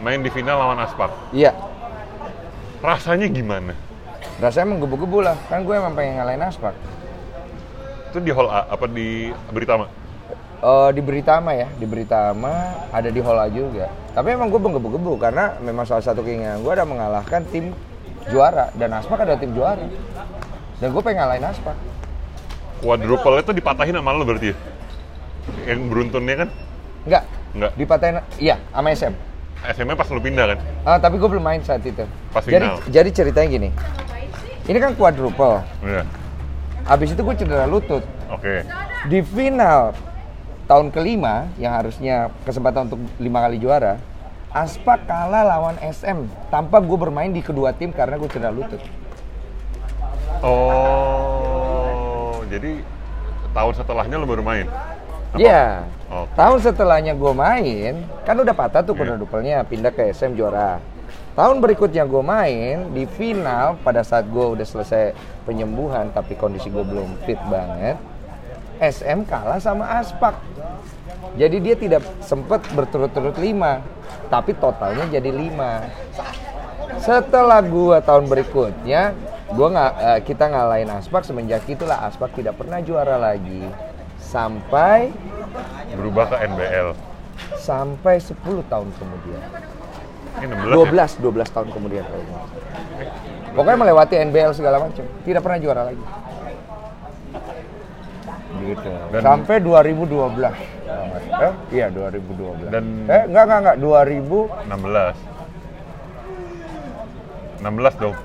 [0.02, 1.14] main di final lawan Aspak.
[1.30, 1.54] Iya.
[2.82, 3.78] Rasanya gimana?
[4.42, 5.38] Rasanya menggebu-gebu lah.
[5.46, 6.74] Kan gue emang pengen ngalahin Aspak.
[8.10, 9.86] Itu di hall A, apa di Beritama?
[10.62, 12.54] Eh, di Beritama ya, di Beritama
[12.94, 13.90] ada di Hall A juga.
[14.14, 17.74] Tapi emang gue menggebu-gebu karena memang salah satu keinginan gue ada mengalahkan tim
[18.30, 19.82] juara dan Aspak ada tim juara.
[20.78, 21.74] Dan gue pengen ngalahin Aspak.
[22.82, 24.58] Quadruple itu dipatahin sama lo berarti ya?
[25.66, 26.50] Yang beruntunnya kan?
[27.06, 27.24] Enggak,
[27.58, 27.72] Enggak.
[27.78, 29.14] dipatahin, iya sama SM.
[29.62, 30.58] SM-nya pas lo pindah kan?
[30.82, 32.02] Ah, tapi gue belum main saat itu.
[32.34, 32.78] Pas jadi, final.
[32.90, 33.70] jadi ceritanya gini,
[34.66, 35.62] ini kan quadruple.
[35.86, 36.04] Iya.
[36.86, 38.02] Habis itu gue cedera lutut.
[38.34, 38.66] Oke.
[39.06, 39.94] Di final
[40.66, 44.02] tahun kelima yang harusnya kesempatan untuk lima kali juara,
[44.52, 48.82] Aspak kalah lawan SM tanpa gue bermain di kedua tim karena gue cedera lutut.
[50.42, 52.82] Oh, jadi
[53.54, 54.66] tahun setelahnya lo baru main?
[55.36, 55.88] Iya.
[56.12, 56.36] Oke.
[56.36, 59.16] Tahun setelahnya gue main, kan udah patah tuh Iya.
[59.16, 60.84] quadruple-nya, pindah ke SM juara.
[61.32, 65.16] Tahun berikutnya gue main di final pada saat gue udah selesai
[65.48, 67.96] penyembuhan tapi kondisi gue belum fit banget.
[68.82, 70.36] SM kalah sama Aspak.
[71.40, 73.80] Jadi dia tidak sempat berturut-turut lima,
[74.28, 75.86] tapi totalnya jadi lima.
[77.00, 79.16] Setelah gua tahun berikutnya,
[79.54, 83.70] gua nggak eh, kita ngalahin Aspak semenjak itulah Aspak tidak pernah juara lagi
[84.32, 85.12] sampai
[85.92, 86.88] Berubah ke NBL.
[87.60, 88.32] sampai 10
[88.66, 89.42] tahun kemudian.
[90.40, 91.20] Ini 16 ya?
[91.20, 92.60] 12 12 tahun kemudian kalau nggak salah.
[93.52, 96.04] Pokoknya melewati NBL segala macam, tidak pernah juara lagi.
[98.62, 98.92] Gitu.
[99.12, 100.56] Dan- Sampai 2012.
[101.42, 102.70] Eh, iya 2012.
[102.70, 105.16] Dan- eh enggak enggak enggak 2000 16.
[107.60, 108.16] 16 dong.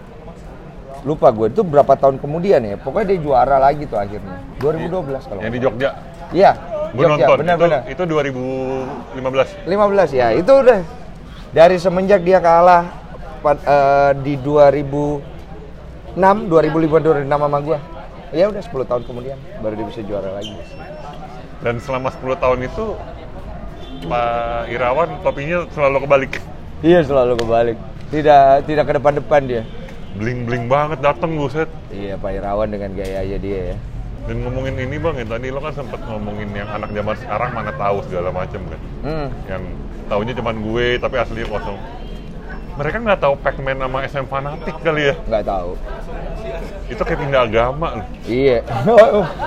[1.07, 2.75] Lupa gue itu berapa tahun kemudian ya.
[2.83, 4.43] Pokoknya dia juara lagi tuh akhirnya.
[4.59, 5.41] 2012 kalau.
[5.41, 5.91] Yang di Jogja.
[6.35, 6.53] Iya.
[6.91, 7.39] Gue Jogja, nonton.
[7.47, 7.81] benar-benar.
[7.87, 8.11] Itu, itu
[9.15, 9.71] 2015.
[9.71, 10.81] 15 ya, itu udah
[11.55, 12.91] dari semenjak dia kalah
[13.47, 17.79] eh, di 2006, 2005, 2006 sama gua.
[18.35, 20.59] Ya udah 10 tahun kemudian baru dia bisa juara lagi.
[21.63, 22.99] Dan selama 10 tahun itu
[24.11, 26.33] Pak Irawan topinya selalu kebalik.
[26.83, 27.79] Iya selalu kebalik.
[28.11, 29.63] Tidak tidak ke depan-depan dia.
[30.17, 33.77] Bling bling banget dateng buset Iya, Pak Irawan dengan gayanya dia ya.
[34.27, 37.71] dan ngomongin ini bang ya tadi lo kan sempet ngomongin yang anak zaman sekarang mana
[37.73, 39.29] tahu segala macem kan Hmm.
[39.47, 39.63] yang
[40.05, 41.79] taunya cuman gue tapi aslinya kosong
[42.75, 45.71] mereka nggak tahu Pac-Man sama SM fanatik kali ya Nggak tahu.
[46.87, 48.59] itu kayak pindah agama loh Iya.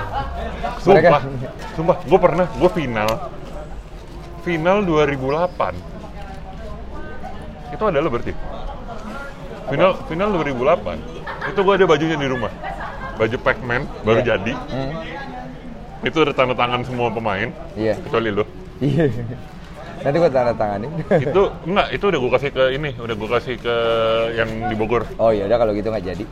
[0.80, 1.20] sumpah
[1.74, 3.10] sumpah gue pernah gue final
[4.40, 5.76] final 2008
[7.70, 8.32] itu adalah berarti
[9.70, 12.52] final final 2008 itu gue ada bajunya di rumah
[13.14, 14.26] baju Pac-Man baru Iya.
[14.34, 14.92] jadi Hmm.
[16.02, 17.94] itu ada tanda tangan semua pemain Iya.
[18.00, 18.44] kecuali lo
[18.80, 19.06] Iya.
[20.00, 20.88] Nanti gua tanda tanganin.
[21.12, 23.74] itu enggak itu udah gue kasih ke ini udah gue kasih ke
[24.32, 26.24] yang di Bogor Oh ya udah kalau gitu nggak jadi.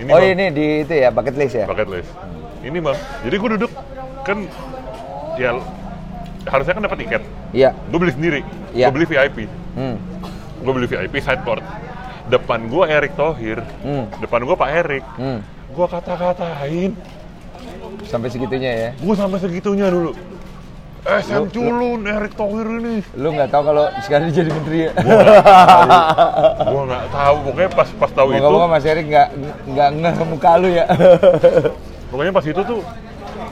[0.00, 0.32] Ini, oh Bang.
[0.32, 1.64] ini di itu ya bucket list ya.
[1.64, 2.08] bucket list
[2.60, 3.72] ini bang jadi gue duduk
[4.22, 4.38] kan
[5.36, 5.60] ya
[6.46, 7.76] harusnya kan dapat tiket Iya.
[7.76, 8.40] gue beli sendiri
[8.72, 8.88] Iya.
[8.88, 9.38] gue beli VIP
[9.70, 9.96] Hmm.
[10.58, 11.60] gue beli VIP side court
[12.30, 14.06] depan gue Erick Thohir Hmm.
[14.16, 15.40] depan gue Pak Erik Hmm.
[15.68, 16.92] gue kata-katain
[18.02, 18.90] Sampai segitunya ya.
[18.94, 20.14] gue sampai segitunya dulu
[21.00, 24.92] SM Lu- culun Erick Thohir ini Lu nggak tahu kalau sekarang dia jadi menteri ya.
[26.62, 29.28] gue nggak tahu pokoknya pas pas tahu itu Moga-moga Mas Erik nggak
[29.66, 30.84] nggak ngeh ke muka lu ya.
[32.06, 32.80] pokoknya pas itu tuh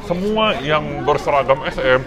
[0.05, 2.01] semua yang berseragam SM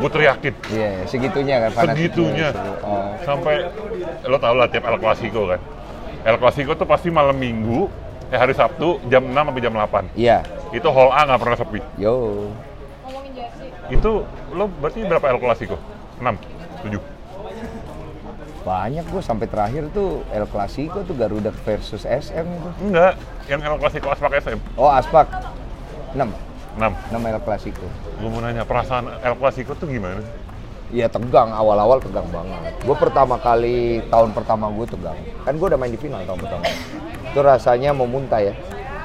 [0.00, 1.92] gue teriakin Iya, segitunya kan fanatiknya.
[1.94, 2.48] segitunya
[2.80, 3.12] Oh.
[3.20, 3.54] sampai
[4.24, 5.60] lo tau lah tiap El Clasico kan
[6.22, 7.86] El Clasico tuh pasti malam minggu
[8.26, 10.40] eh hari Sabtu jam 6 sampai jam 8 Iya.
[10.70, 12.48] itu hall A nggak pernah sepi Yo.
[13.88, 14.10] itu
[14.50, 15.76] lo berarti berapa El Clasico?
[16.16, 16.36] 6?
[16.82, 17.00] 7?
[18.60, 22.68] Banyak gua sampai terakhir tuh El Clasico tuh Garuda versus SM itu.
[22.82, 25.26] enggak yang El Clasico Aspak SM Oh, Aspak.
[26.12, 26.28] 6.
[26.78, 27.86] 6 6 El Clasico.
[28.20, 30.22] gue mau nanya perasaan El Clasico tuh gimana?
[30.90, 32.74] Iya tegang, awal-awal tegang banget.
[32.82, 35.18] Gue pertama kali, tahun pertama gue tegang.
[35.46, 36.66] Kan gue udah main di final tahun pertama.
[37.30, 38.54] Itu rasanya mau muntah ya.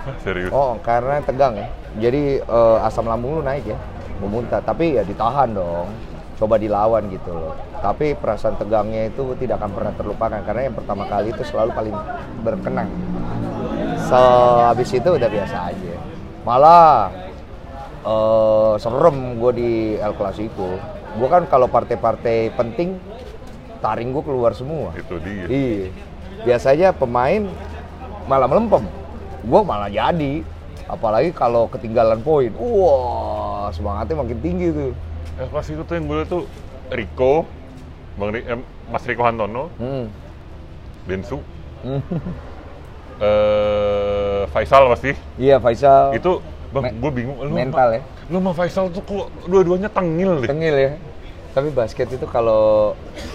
[0.05, 0.49] Hah, serius?
[0.49, 1.69] Oh, karena tegang ya.
[2.01, 3.77] Jadi eh, asam lambung lu naik ya,
[4.17, 4.65] mau muntah.
[4.65, 5.93] Tapi ya ditahan dong.
[6.41, 7.53] Coba dilawan gitu loh.
[7.79, 11.95] Tapi perasaan tegangnya itu tidak akan pernah terlupakan karena yang pertama kali itu selalu paling
[12.41, 12.89] berkenang.
[14.09, 14.19] So,
[14.65, 15.95] habis itu udah biasa aja.
[16.43, 17.13] Malah
[18.05, 20.77] eh serem gue di El Clasico.
[21.15, 23.01] Gue kan kalau partai-partai penting
[23.77, 24.93] taring gue keluar semua.
[24.93, 25.85] itu dia Iya.
[26.43, 27.49] Biasanya pemain
[28.23, 28.85] malah melempem.
[29.41, 30.45] Gue malah jadi.
[30.85, 32.53] Apalagi kalau ketinggalan poin.
[32.53, 34.91] Wah, semangatnya makin tinggi tuh.
[35.35, 36.43] El Clasico tuh yang gue tuh
[36.87, 37.43] Rico
[38.15, 40.07] Bang Ri- eh, Mas Rico Hantono Hmm.
[41.03, 41.41] Bensu
[41.81, 41.99] Hmm.
[43.17, 46.13] eh Faisal pasti Iya, Faisal.
[46.13, 46.39] itu
[46.75, 48.01] bang Me- gue bingung lu mental ya.
[48.27, 50.91] lu sama Faisal tuh kok dua-duanya tengil deh Tengil ya.
[51.51, 52.91] Tapi basket itu kalau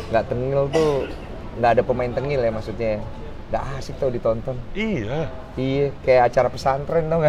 [0.09, 1.09] nggak tengil tuh
[1.57, 3.00] nggak ada pemain tengil ya maksudnya.
[3.48, 4.57] Nggak asik tau ditonton.
[4.72, 5.26] iya
[5.57, 7.24] Iya, kayak acara pesantren dong.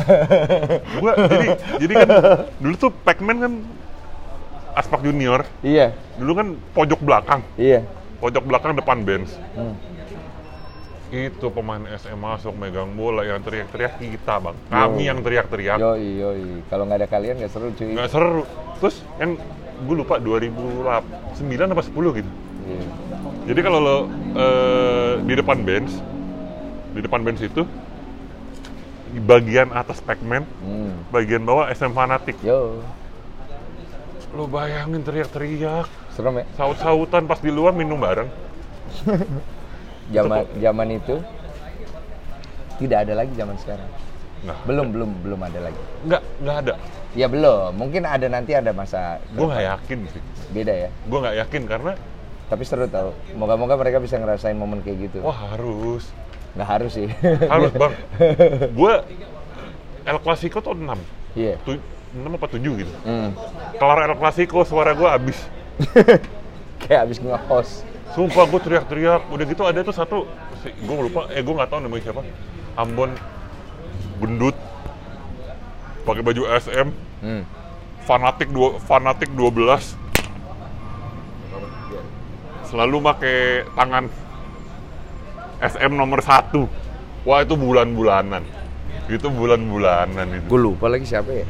[1.02, 1.48] gua jadi
[1.80, 2.10] jadi kan
[2.58, 3.54] dulu tuh Pac-Man kan
[4.72, 7.84] Aspak Junior iya, dulu kan pojok belakang iya.
[8.18, 9.76] pojok belakang depan bench Hmm.
[11.12, 15.08] Itu pemain SM masuk megang bola yang teriak-teriak kita bang kami Yo.
[15.12, 16.44] yang teriak-teriak Yoi, yoi.
[16.66, 17.92] Kalau nggak ada kalian nggak seru cuy.
[17.92, 18.48] nggak seru
[18.80, 19.36] terus yang
[19.82, 21.04] gue lupa 2009
[21.68, 22.86] apa 10 gitu Iya.
[23.44, 23.98] jadi kalau lo
[24.38, 25.92] eh, di depan bench
[26.92, 27.68] di depan bench itu
[29.10, 30.96] di bagian atas Pac-Man Hmm.
[31.10, 32.80] bagian bawah SM fanatik Yo,
[34.32, 36.46] lo bayangin teriak-teriak serem ya.
[36.56, 38.32] saut-sautan pas di luar minum bareng
[40.12, 41.16] Zaman zaman itu
[42.78, 43.90] tidak ada lagi zaman sekarang.
[44.42, 45.82] nah Belum, belum, belum ada lagi.
[46.04, 46.74] nggak nggak ada
[47.12, 47.76] Ya belum.
[47.76, 50.90] Mungkin ada nanti ada masa gue nggak yakin sih beda ya.
[50.90, 51.92] gue nggak yakin karena
[52.48, 53.16] Tapi seru tau.
[53.32, 55.18] Moga-moga mereka bisa ngerasain momen kayak gitu.
[55.22, 56.10] wah harus
[56.52, 57.08] Nggak harus sih.
[57.46, 57.94] harus bang
[58.80, 58.94] gue
[60.02, 60.84] El Clasico tuh 6
[61.32, 61.56] Iya.
[61.62, 61.78] Tu,
[62.12, 63.32] 6 apa 7 gitu Hmm.
[63.78, 65.38] kelar El Clasico suara gue habis
[66.82, 67.86] Kayak abis nge-host.
[68.12, 69.22] Sumpah gue teriak-teriak.
[69.28, 70.18] Udah gitu ada tuh satu.
[70.64, 71.28] Gue lupa.
[71.32, 72.22] Eh gue nggak tahu namanya siapa.
[72.76, 73.12] Ambon.
[74.20, 74.56] Gendut.
[76.02, 76.88] Pakai baju SM
[77.22, 77.46] Hmm.
[78.02, 79.94] fanatik dua fanatik 12
[82.66, 83.38] selalu pakai
[83.78, 84.10] tangan
[85.62, 86.66] SM nomor satu.
[87.22, 88.42] Wah itu bulan-bulanan.
[89.06, 90.50] Itu bulan-bulanan itu.
[90.50, 91.46] Gue lupa lagi siapa ya.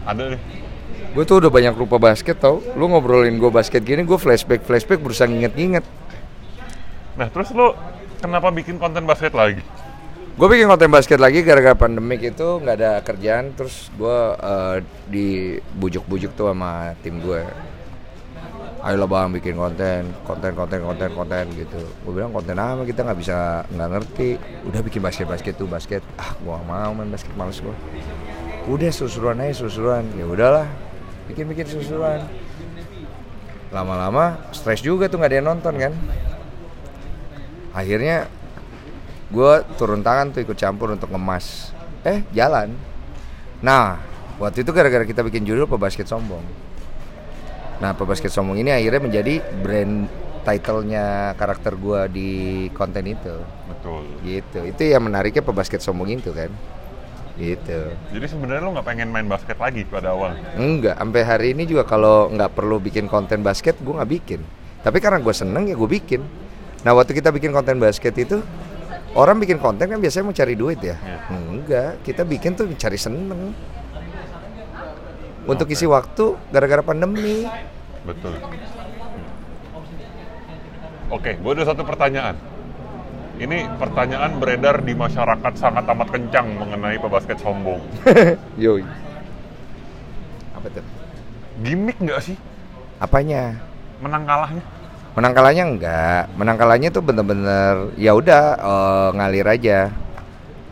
[0.00, 0.40] ada nih
[1.10, 2.62] Gue tuh udah banyak lupa basket tau.
[2.78, 5.82] Lu ngobrolin gue basket gini, gue flashback flashback berusaha nginget-nginget.
[7.18, 7.74] nah terus lo
[8.22, 9.60] kenapa bikin konten basket lagi?
[10.38, 14.18] Gue bikin konten basket lagi gara-gara pandemik itu nggak ada kerjaan, terus gue
[15.10, 17.42] dibujuk-bujuk tuh sama tim gue.
[18.80, 21.82] ayolah bang bikin konten konten konten konten konten gitu.
[22.06, 22.86] Gue bilang konten apa?
[22.86, 24.30] Kita nggak bisa nggak ngerti.
[24.64, 26.00] Udah bikin basket basket tuh basket.
[26.16, 27.76] Ah nggak mau main basket males gua.
[28.70, 30.64] Udah susuruan aja susuruan ya udahlah
[31.30, 32.26] bikin bikin susuruan
[33.70, 35.92] lama-lama stres juga tuh nggak ada yang nonton kan?
[37.70, 38.26] Akhirnya
[39.30, 41.70] gue turun tangan tuh ikut campur untuk ngemas.
[42.02, 42.74] Eh jalan.
[43.62, 44.02] Nah
[44.42, 46.42] waktu itu gara-gara kita bikin judul pebasket sombong?
[47.78, 50.10] Nah pebasket sombong ini akhirnya menjadi brand
[50.42, 52.30] titlenya karakter gue di
[52.74, 53.38] konten itu.
[53.70, 54.02] Betul.
[54.26, 54.60] gitu.
[54.66, 56.50] Itu yang menariknya pebasket sombong itu kan
[57.38, 60.34] gitu Jadi sebenarnya lo nggak pengen main basket lagi pada awal.
[60.58, 64.40] Enggak, sampai hari ini juga kalau nggak perlu bikin konten basket, gue nggak bikin.
[64.80, 66.20] Tapi karena gue seneng ya gue bikin.
[66.82, 68.40] Nah waktu kita bikin konten basket itu,
[69.12, 70.96] orang bikin konten kan biasanya mau cari duit ya.
[70.96, 71.18] Iya.
[71.30, 73.52] Enggak, kita bikin tuh cari seneng.
[75.44, 77.44] Untuk isi waktu gara-gara pandemi.
[78.04, 78.36] Betul.
[81.10, 82.38] Oke, gue ada satu pertanyaan.
[83.40, 87.80] Ini pertanyaan beredar di masyarakat sangat amat kencang mengenai pebasket sombong.
[88.60, 88.84] Yoi.
[90.52, 90.84] Apa tuh?
[91.64, 92.36] Gimik nggak sih
[93.00, 93.56] Apanya?
[94.00, 94.64] menang kalahnya?
[95.16, 96.24] Menang kalahnya enggak.
[96.36, 99.88] Menang kalahnya tuh bener-bener ya udah eh, ngalir aja.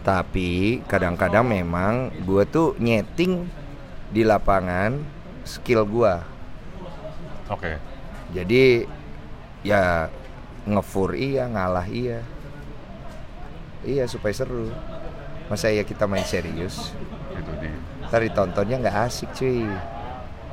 [0.04, 3.48] Tapi kadang-kadang memang gue tuh nyeting
[4.12, 5.00] di lapangan
[5.48, 6.20] skill gua.
[7.48, 7.81] Oke.
[8.37, 8.85] Jadi
[9.64, 10.12] ya
[10.68, 12.20] ngefur iya, ngalah iya.
[13.87, 14.71] Iya supaya seru.
[15.49, 16.93] Masa ya kita main serius?
[17.35, 17.71] Itu di.
[18.09, 19.64] Ntar ditontonnya nggak asik cuy.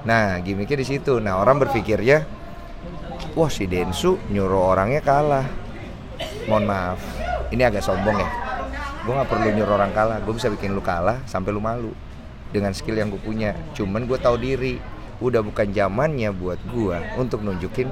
[0.05, 1.17] Nah gimmicknya di situ.
[1.17, 2.23] Nah orang berpikirnya,
[3.33, 5.47] wah si Densu nyuruh orangnya kalah.
[6.45, 6.99] Mohon maaf,
[7.49, 8.29] ini agak sombong ya.
[9.03, 10.17] Gue nggak perlu nyuruh orang kalah.
[10.21, 11.91] Gue bisa bikin lu kalah sampai lu malu
[12.53, 13.57] dengan skill yang gue punya.
[13.73, 14.77] Cuman gue tahu diri.
[15.23, 17.87] Udah bukan zamannya buat gue untuk nunjukin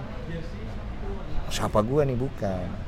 [1.54, 2.83] siapa gue nih bukan.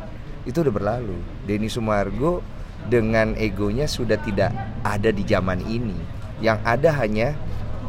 [0.46, 1.18] Itu udah berlalu.
[1.50, 2.46] Denny Sumargo
[2.86, 4.54] dengan egonya sudah tidak
[4.86, 5.98] ada di zaman ini.
[6.40, 7.34] Yang ada hanya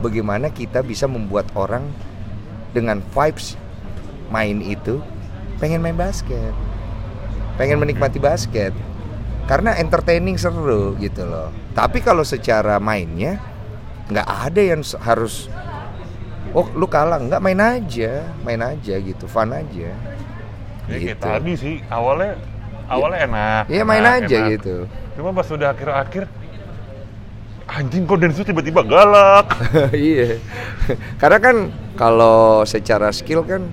[0.00, 1.84] bagaimana kita bisa membuat orang
[2.72, 3.56] dengan vibes
[4.32, 5.00] main itu
[5.60, 6.52] pengen main basket.
[7.60, 8.72] Pengen menikmati basket.
[9.46, 11.54] Karena entertaining seru gitu loh.
[11.76, 13.38] Tapi kalau secara mainnya
[14.10, 15.50] nggak ada yang harus
[16.54, 19.90] oh lu kalah nggak main aja main aja gitu fun aja
[20.86, 21.24] Ya kayak Gitu.
[21.26, 22.38] tadi sih awalnya
[22.86, 23.62] awalnya enak.
[23.66, 24.50] Iya main enak, aja enak.
[24.58, 24.76] gitu.
[25.18, 26.24] Cuma pas sudah akhir-akhir
[27.66, 29.50] anjing kok Densu tiba-tiba galak.
[29.96, 30.38] iya.
[31.18, 31.56] Karena kan
[31.98, 33.66] kalau secara skill kan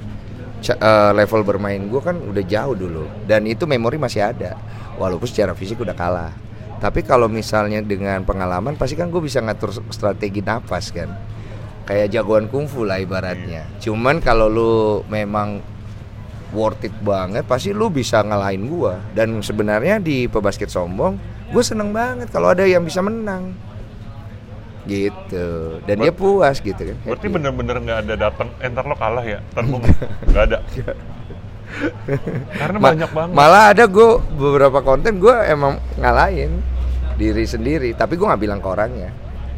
[0.64, 4.58] eh, level bermain gue kan udah jauh dulu dan itu memori masih ada.
[4.98, 6.34] Walaupun secara fisik udah kalah.
[6.78, 11.10] Tapi kalau misalnya dengan pengalaman pasti kan gue bisa ngatur strategi nafas kan.
[11.84, 13.68] Kayak jagoan kungfu lah ibaratnya.
[13.80, 14.74] Cuman kalau lu
[15.12, 15.60] memang
[16.54, 19.02] worth it banget pasti lu bisa ngalahin gua.
[19.12, 21.18] Dan sebenarnya di pebasket sombong
[21.54, 23.54] gue seneng banget kalau ada yang bisa menang.
[24.90, 25.80] Gitu.
[25.86, 26.98] Dan dia puas gitu kan.
[27.06, 30.58] Berarti bener-bener nggak ada datang, entar lo kalah ya, entar lo nggak ada.
[32.58, 33.34] Karena Ma- banyak banget.
[33.34, 36.62] malah ada gue beberapa konten gue emang ngalahin
[37.18, 37.94] diri sendiri.
[37.94, 39.10] Tapi gue nggak bilang ke orangnya.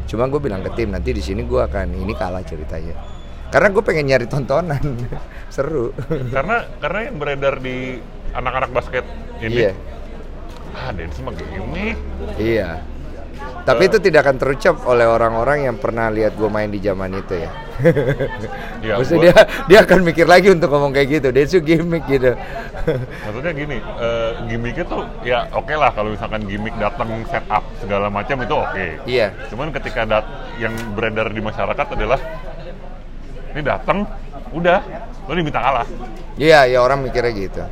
[0.06, 3.15] Cuma gue bilang ke tim nanti di sini gue akan ini kalah ceritanya
[3.56, 4.84] karena gue pengen nyari tontonan
[5.54, 5.96] seru
[6.28, 7.96] karena karena yang beredar di
[8.36, 9.04] anak-anak basket
[9.40, 9.72] ini, iya
[10.76, 11.96] ah Densu mah gimmick.
[12.36, 12.84] iya
[13.64, 17.32] tapi itu tidak akan terucap oleh orang-orang yang pernah lihat gue main di zaman itu
[17.40, 17.50] ya
[18.86, 21.28] Ya, Maksudnya gua- dia dia akan mikir lagi untuk ngomong kayak gitu.
[21.28, 22.38] Densu gimmick gitu.
[23.26, 28.36] Maksudnya gini, eh, gimmicknya tuh ya oke lah kalau misalkan gimmick datang setup segala macam
[28.38, 28.86] itu oke.
[29.04, 29.34] iya.
[29.50, 30.24] Cuman ketika dat
[30.56, 32.20] yang beredar di masyarakat adalah
[33.56, 34.04] ini datang,
[34.52, 34.84] udah,
[35.24, 35.88] lo diminta kalah.
[36.36, 37.64] Iya, ya orang mikirnya gitu.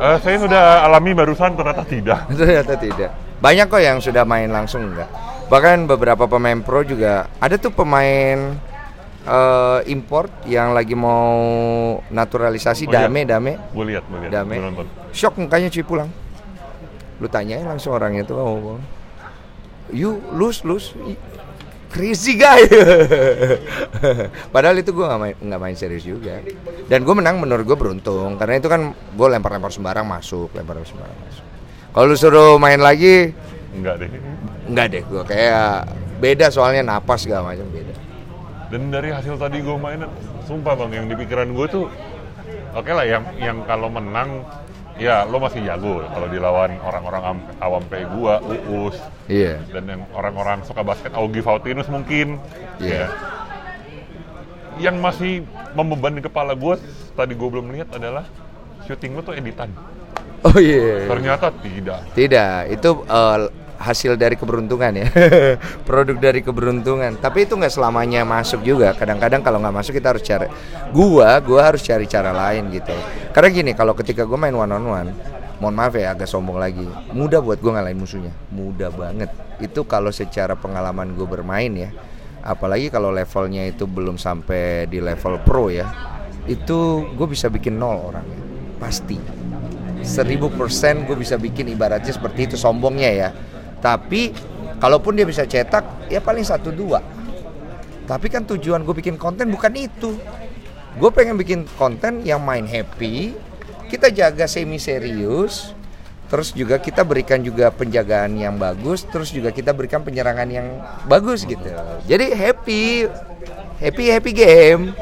[0.00, 2.28] Eh, saya sudah alami barusan ternyata tidak.
[2.36, 3.10] Ternyata tidak.
[3.40, 5.08] Banyak kok yang sudah main langsung enggak.
[5.48, 8.52] Bahkan beberapa pemain pro juga ada tuh pemain
[9.24, 11.32] eh, import yang lagi mau
[12.12, 13.08] naturalisasi Oh, iya.
[13.08, 14.60] dame dame Gue lihat, gue lihat, dame.
[14.60, 14.86] nonton.
[15.16, 16.08] Shock mukanya cuy pulang.
[17.20, 18.76] Lu tanyain langsung orangnya tuh oh,
[19.90, 20.92] You lose lose
[21.90, 22.62] crazy guy.
[24.54, 26.40] Padahal itu gue nggak main nggak main serius juga.
[26.86, 31.18] Dan gue menang menurut gue beruntung karena itu kan gue lempar-lempar sembarang masuk, lempar sembarang
[31.26, 31.44] masuk.
[31.90, 33.34] Kalau lu suruh main lagi,
[33.74, 34.08] Enggak deh.
[34.70, 37.94] enggak deh gue kayak beda soalnya napas segala macam beda.
[38.70, 40.06] Dan dari hasil tadi gue mainin,
[40.46, 41.84] sumpah bang, yang di pikiran gue tuh,
[42.70, 44.46] oke lah yang yang kalau menang,
[45.00, 48.34] ya lo masih jago kalau dilawan orang-orang am- awam kayak gue,
[48.68, 48.96] uus,
[49.26, 49.64] Iya.
[49.72, 52.36] dan yang orang-orang suka basket Augie Fautinus mungkin
[52.76, 53.08] Iya.
[53.08, 53.16] ya
[54.80, 56.76] yang masih membebani kepala gue
[57.12, 58.24] tadi gue belum lihat adalah
[58.84, 59.68] syuting lu tuh editan.
[60.40, 61.04] Oh iya.
[61.04, 62.00] Ternyata tidak.
[62.16, 63.38] Tidak, itu eh,
[63.80, 65.08] hasil dari keberuntungan ya.
[65.88, 67.16] Produk dari keberuntungan.
[67.16, 68.92] Tapi itu nggak selamanya masuk juga.
[68.92, 70.46] Kadang-kadang kalau nggak masuk kita harus cari.
[70.92, 72.92] Gua, gua harus cari cara lain gitu.
[73.32, 75.10] Karena gini, kalau ketika gue main one on one,
[75.64, 76.84] mohon maaf ya agak sombong lagi.
[77.16, 78.36] Mudah buat gue ngalahin musuhnya.
[78.52, 79.32] Mudah banget.
[79.64, 81.90] Itu kalau secara pengalaman gue bermain ya.
[82.44, 85.88] Apalagi kalau levelnya itu belum sampai di level pro ya.
[86.44, 88.40] Itu gue bisa bikin nol orangnya.
[88.80, 89.40] Pasti
[90.00, 93.28] seribu persen gue bisa bikin ibaratnya seperti itu sombongnya ya
[93.80, 94.32] tapi
[94.80, 97.00] kalaupun dia bisa cetak ya paling satu dua
[98.06, 100.16] tapi kan tujuan gue bikin konten bukan itu
[100.96, 103.34] gue pengen bikin konten yang main happy
[103.88, 105.72] kita jaga semi serius
[106.30, 110.66] terus juga kita berikan juga penjagaan yang bagus terus juga kita berikan penyerangan yang
[111.10, 111.70] bagus gitu
[112.06, 113.10] jadi happy
[113.82, 114.94] happy happy game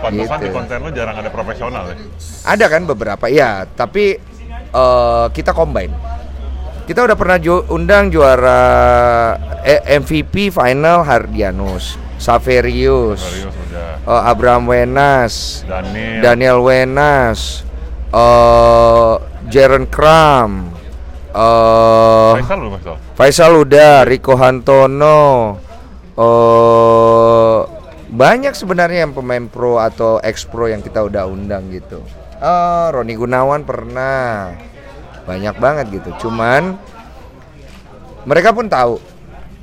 [0.00, 0.46] Pantesan Gitu.
[0.48, 1.96] di konten lu jarang ada profesional ya.
[2.48, 4.16] Ada kan beberapa ya, tapi
[4.70, 5.92] eh, kita combine.
[6.90, 8.58] Kita udah pernah ju- undang juara
[9.62, 16.18] eh, MVP final Hardianus, Saverius, eh, Abraham Wenas, Daniel.
[16.18, 17.62] Daniel Wenas,
[18.10, 19.14] eh
[19.54, 20.66] Jaren Kram,
[21.30, 22.96] eh Faisal Faisal.
[23.14, 25.62] Faisal udah, Rico Hantono,
[26.18, 27.58] eh
[28.10, 32.02] banyak sebenarnya yang pemain pro atau ex pro yang kita udah undang gitu.
[32.34, 34.50] Eh Roni Gunawan pernah,
[35.24, 36.28] banyak banget gitu.
[36.28, 36.76] Cuman
[38.28, 39.00] mereka pun tahu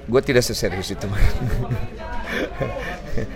[0.07, 1.35] gue tidak seserius itu main.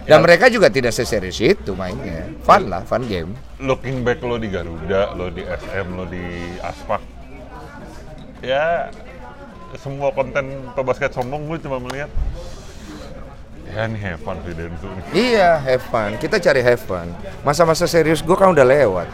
[0.10, 2.30] Dan mereka juga tidak seserius itu mainnya.
[2.46, 3.34] Fun lah, fun game.
[3.58, 6.22] Looking back lo di Garuda, lo di SM, lo di
[6.62, 7.02] Aspak.
[8.46, 8.90] Ya
[9.80, 12.12] semua konten pebasket sombong gue cuma melihat
[13.72, 14.88] ya ini have fun sih Densu.
[15.16, 16.20] Iya, have fun.
[16.20, 17.08] Kita cari have fun.
[17.48, 19.08] Masa-masa serius gue kan udah lewat.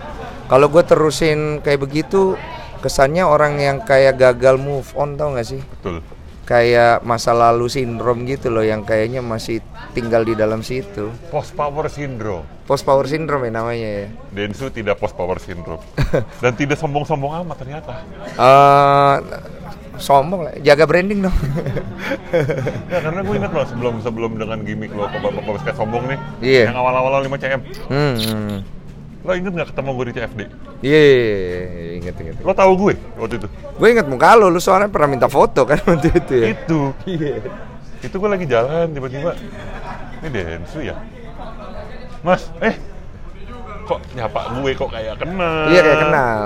[0.49, 2.33] Kalau gue terusin kayak begitu,
[2.77, 5.61] kesannya orang yang kayak gagal move on tau gak sih?
[5.61, 5.99] Betul.
[6.43, 9.59] Kayak masa lalu sindrom gitu loh, yang kayaknya masih
[9.91, 11.11] tinggal di dalam situ.
[11.27, 12.47] Post power syndrome.
[12.63, 14.07] Post power syndrome ya namanya ya.
[14.31, 15.83] Densu tidak post power syndrome
[16.43, 17.99] dan tidak sombong-sombong amat ternyata.
[18.31, 19.15] Eh,
[19.99, 21.35] sombong lah, jaga branding dong.
[22.87, 26.63] Ya karena gue inget loh sebelum sebelum dengan gimmick lo pebasket sombong nih, Iya.
[26.71, 27.61] yang awal-awal 5 cm.
[27.91, 28.57] hmm, hmm.
[29.25, 30.41] Lo inget nggak ketemu gue di CFD?
[30.85, 32.35] Iya, iya, iya, iya, inget inget.
[32.45, 33.47] Lo tahu gue waktu itu?
[33.49, 36.47] Gue inget muka lo, lu soalnya pernah minta foto kan waktu itu ya.
[36.53, 36.79] Itu.
[38.05, 39.33] Itu gue lagi jalan tiba-tiba.
[40.21, 40.95] Ini Densu ya?
[42.21, 42.77] Mas, eh
[43.87, 45.65] kok nyapa gue kok kayak kenal?
[45.71, 46.41] Iya kayak kenal.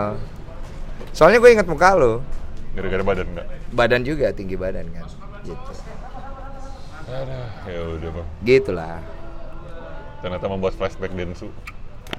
[1.11, 2.23] Soalnya gue inget muka lo.
[2.71, 3.47] Gara-gara badan enggak?
[3.75, 5.05] Badan juga tinggi badan kan.
[5.43, 5.71] Gitu.
[7.11, 8.27] Aduh, ya udah bang.
[8.47, 8.97] Gitulah.
[10.23, 11.51] Ternyata membuat flashback Densu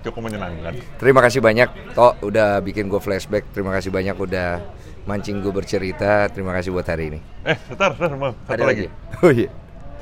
[0.00, 0.72] cukup menyenangkan.
[0.96, 3.44] Terima kasih banyak Tok udah bikin gue flashback.
[3.52, 4.64] Terima kasih banyak udah
[5.04, 6.26] mancing gue bercerita.
[6.32, 7.18] Terima kasih buat hari ini.
[7.44, 8.32] Eh, sebentar, sebentar.
[8.48, 8.86] Satu Ada lagi.
[9.20, 9.50] Oh iya.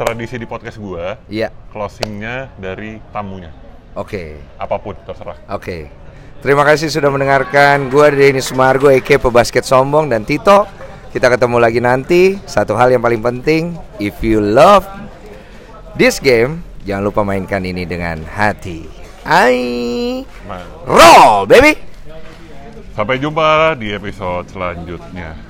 [0.01, 1.53] Tradisi di podcast gua, Iya.
[1.77, 3.53] closingnya dari tamunya.
[3.93, 4.41] Oke.
[4.57, 5.37] Apa pun, terserah.
[5.53, 5.93] Oke.
[6.41, 7.93] Terima kasih sudah mendengarkan.
[7.93, 10.65] Gue Denny Sumargo, Eke Pebasket Sombong dan Tito.
[11.13, 12.41] Kita ketemu lagi nanti.
[12.49, 14.89] Satu hal yang paling penting, if you love
[16.01, 19.00] this game, jangan lupa mainkan ini dengan hati.
[19.25, 21.77] I Nah, roll, baby.
[22.97, 25.50] sampai jumpa di episode selanjutnya.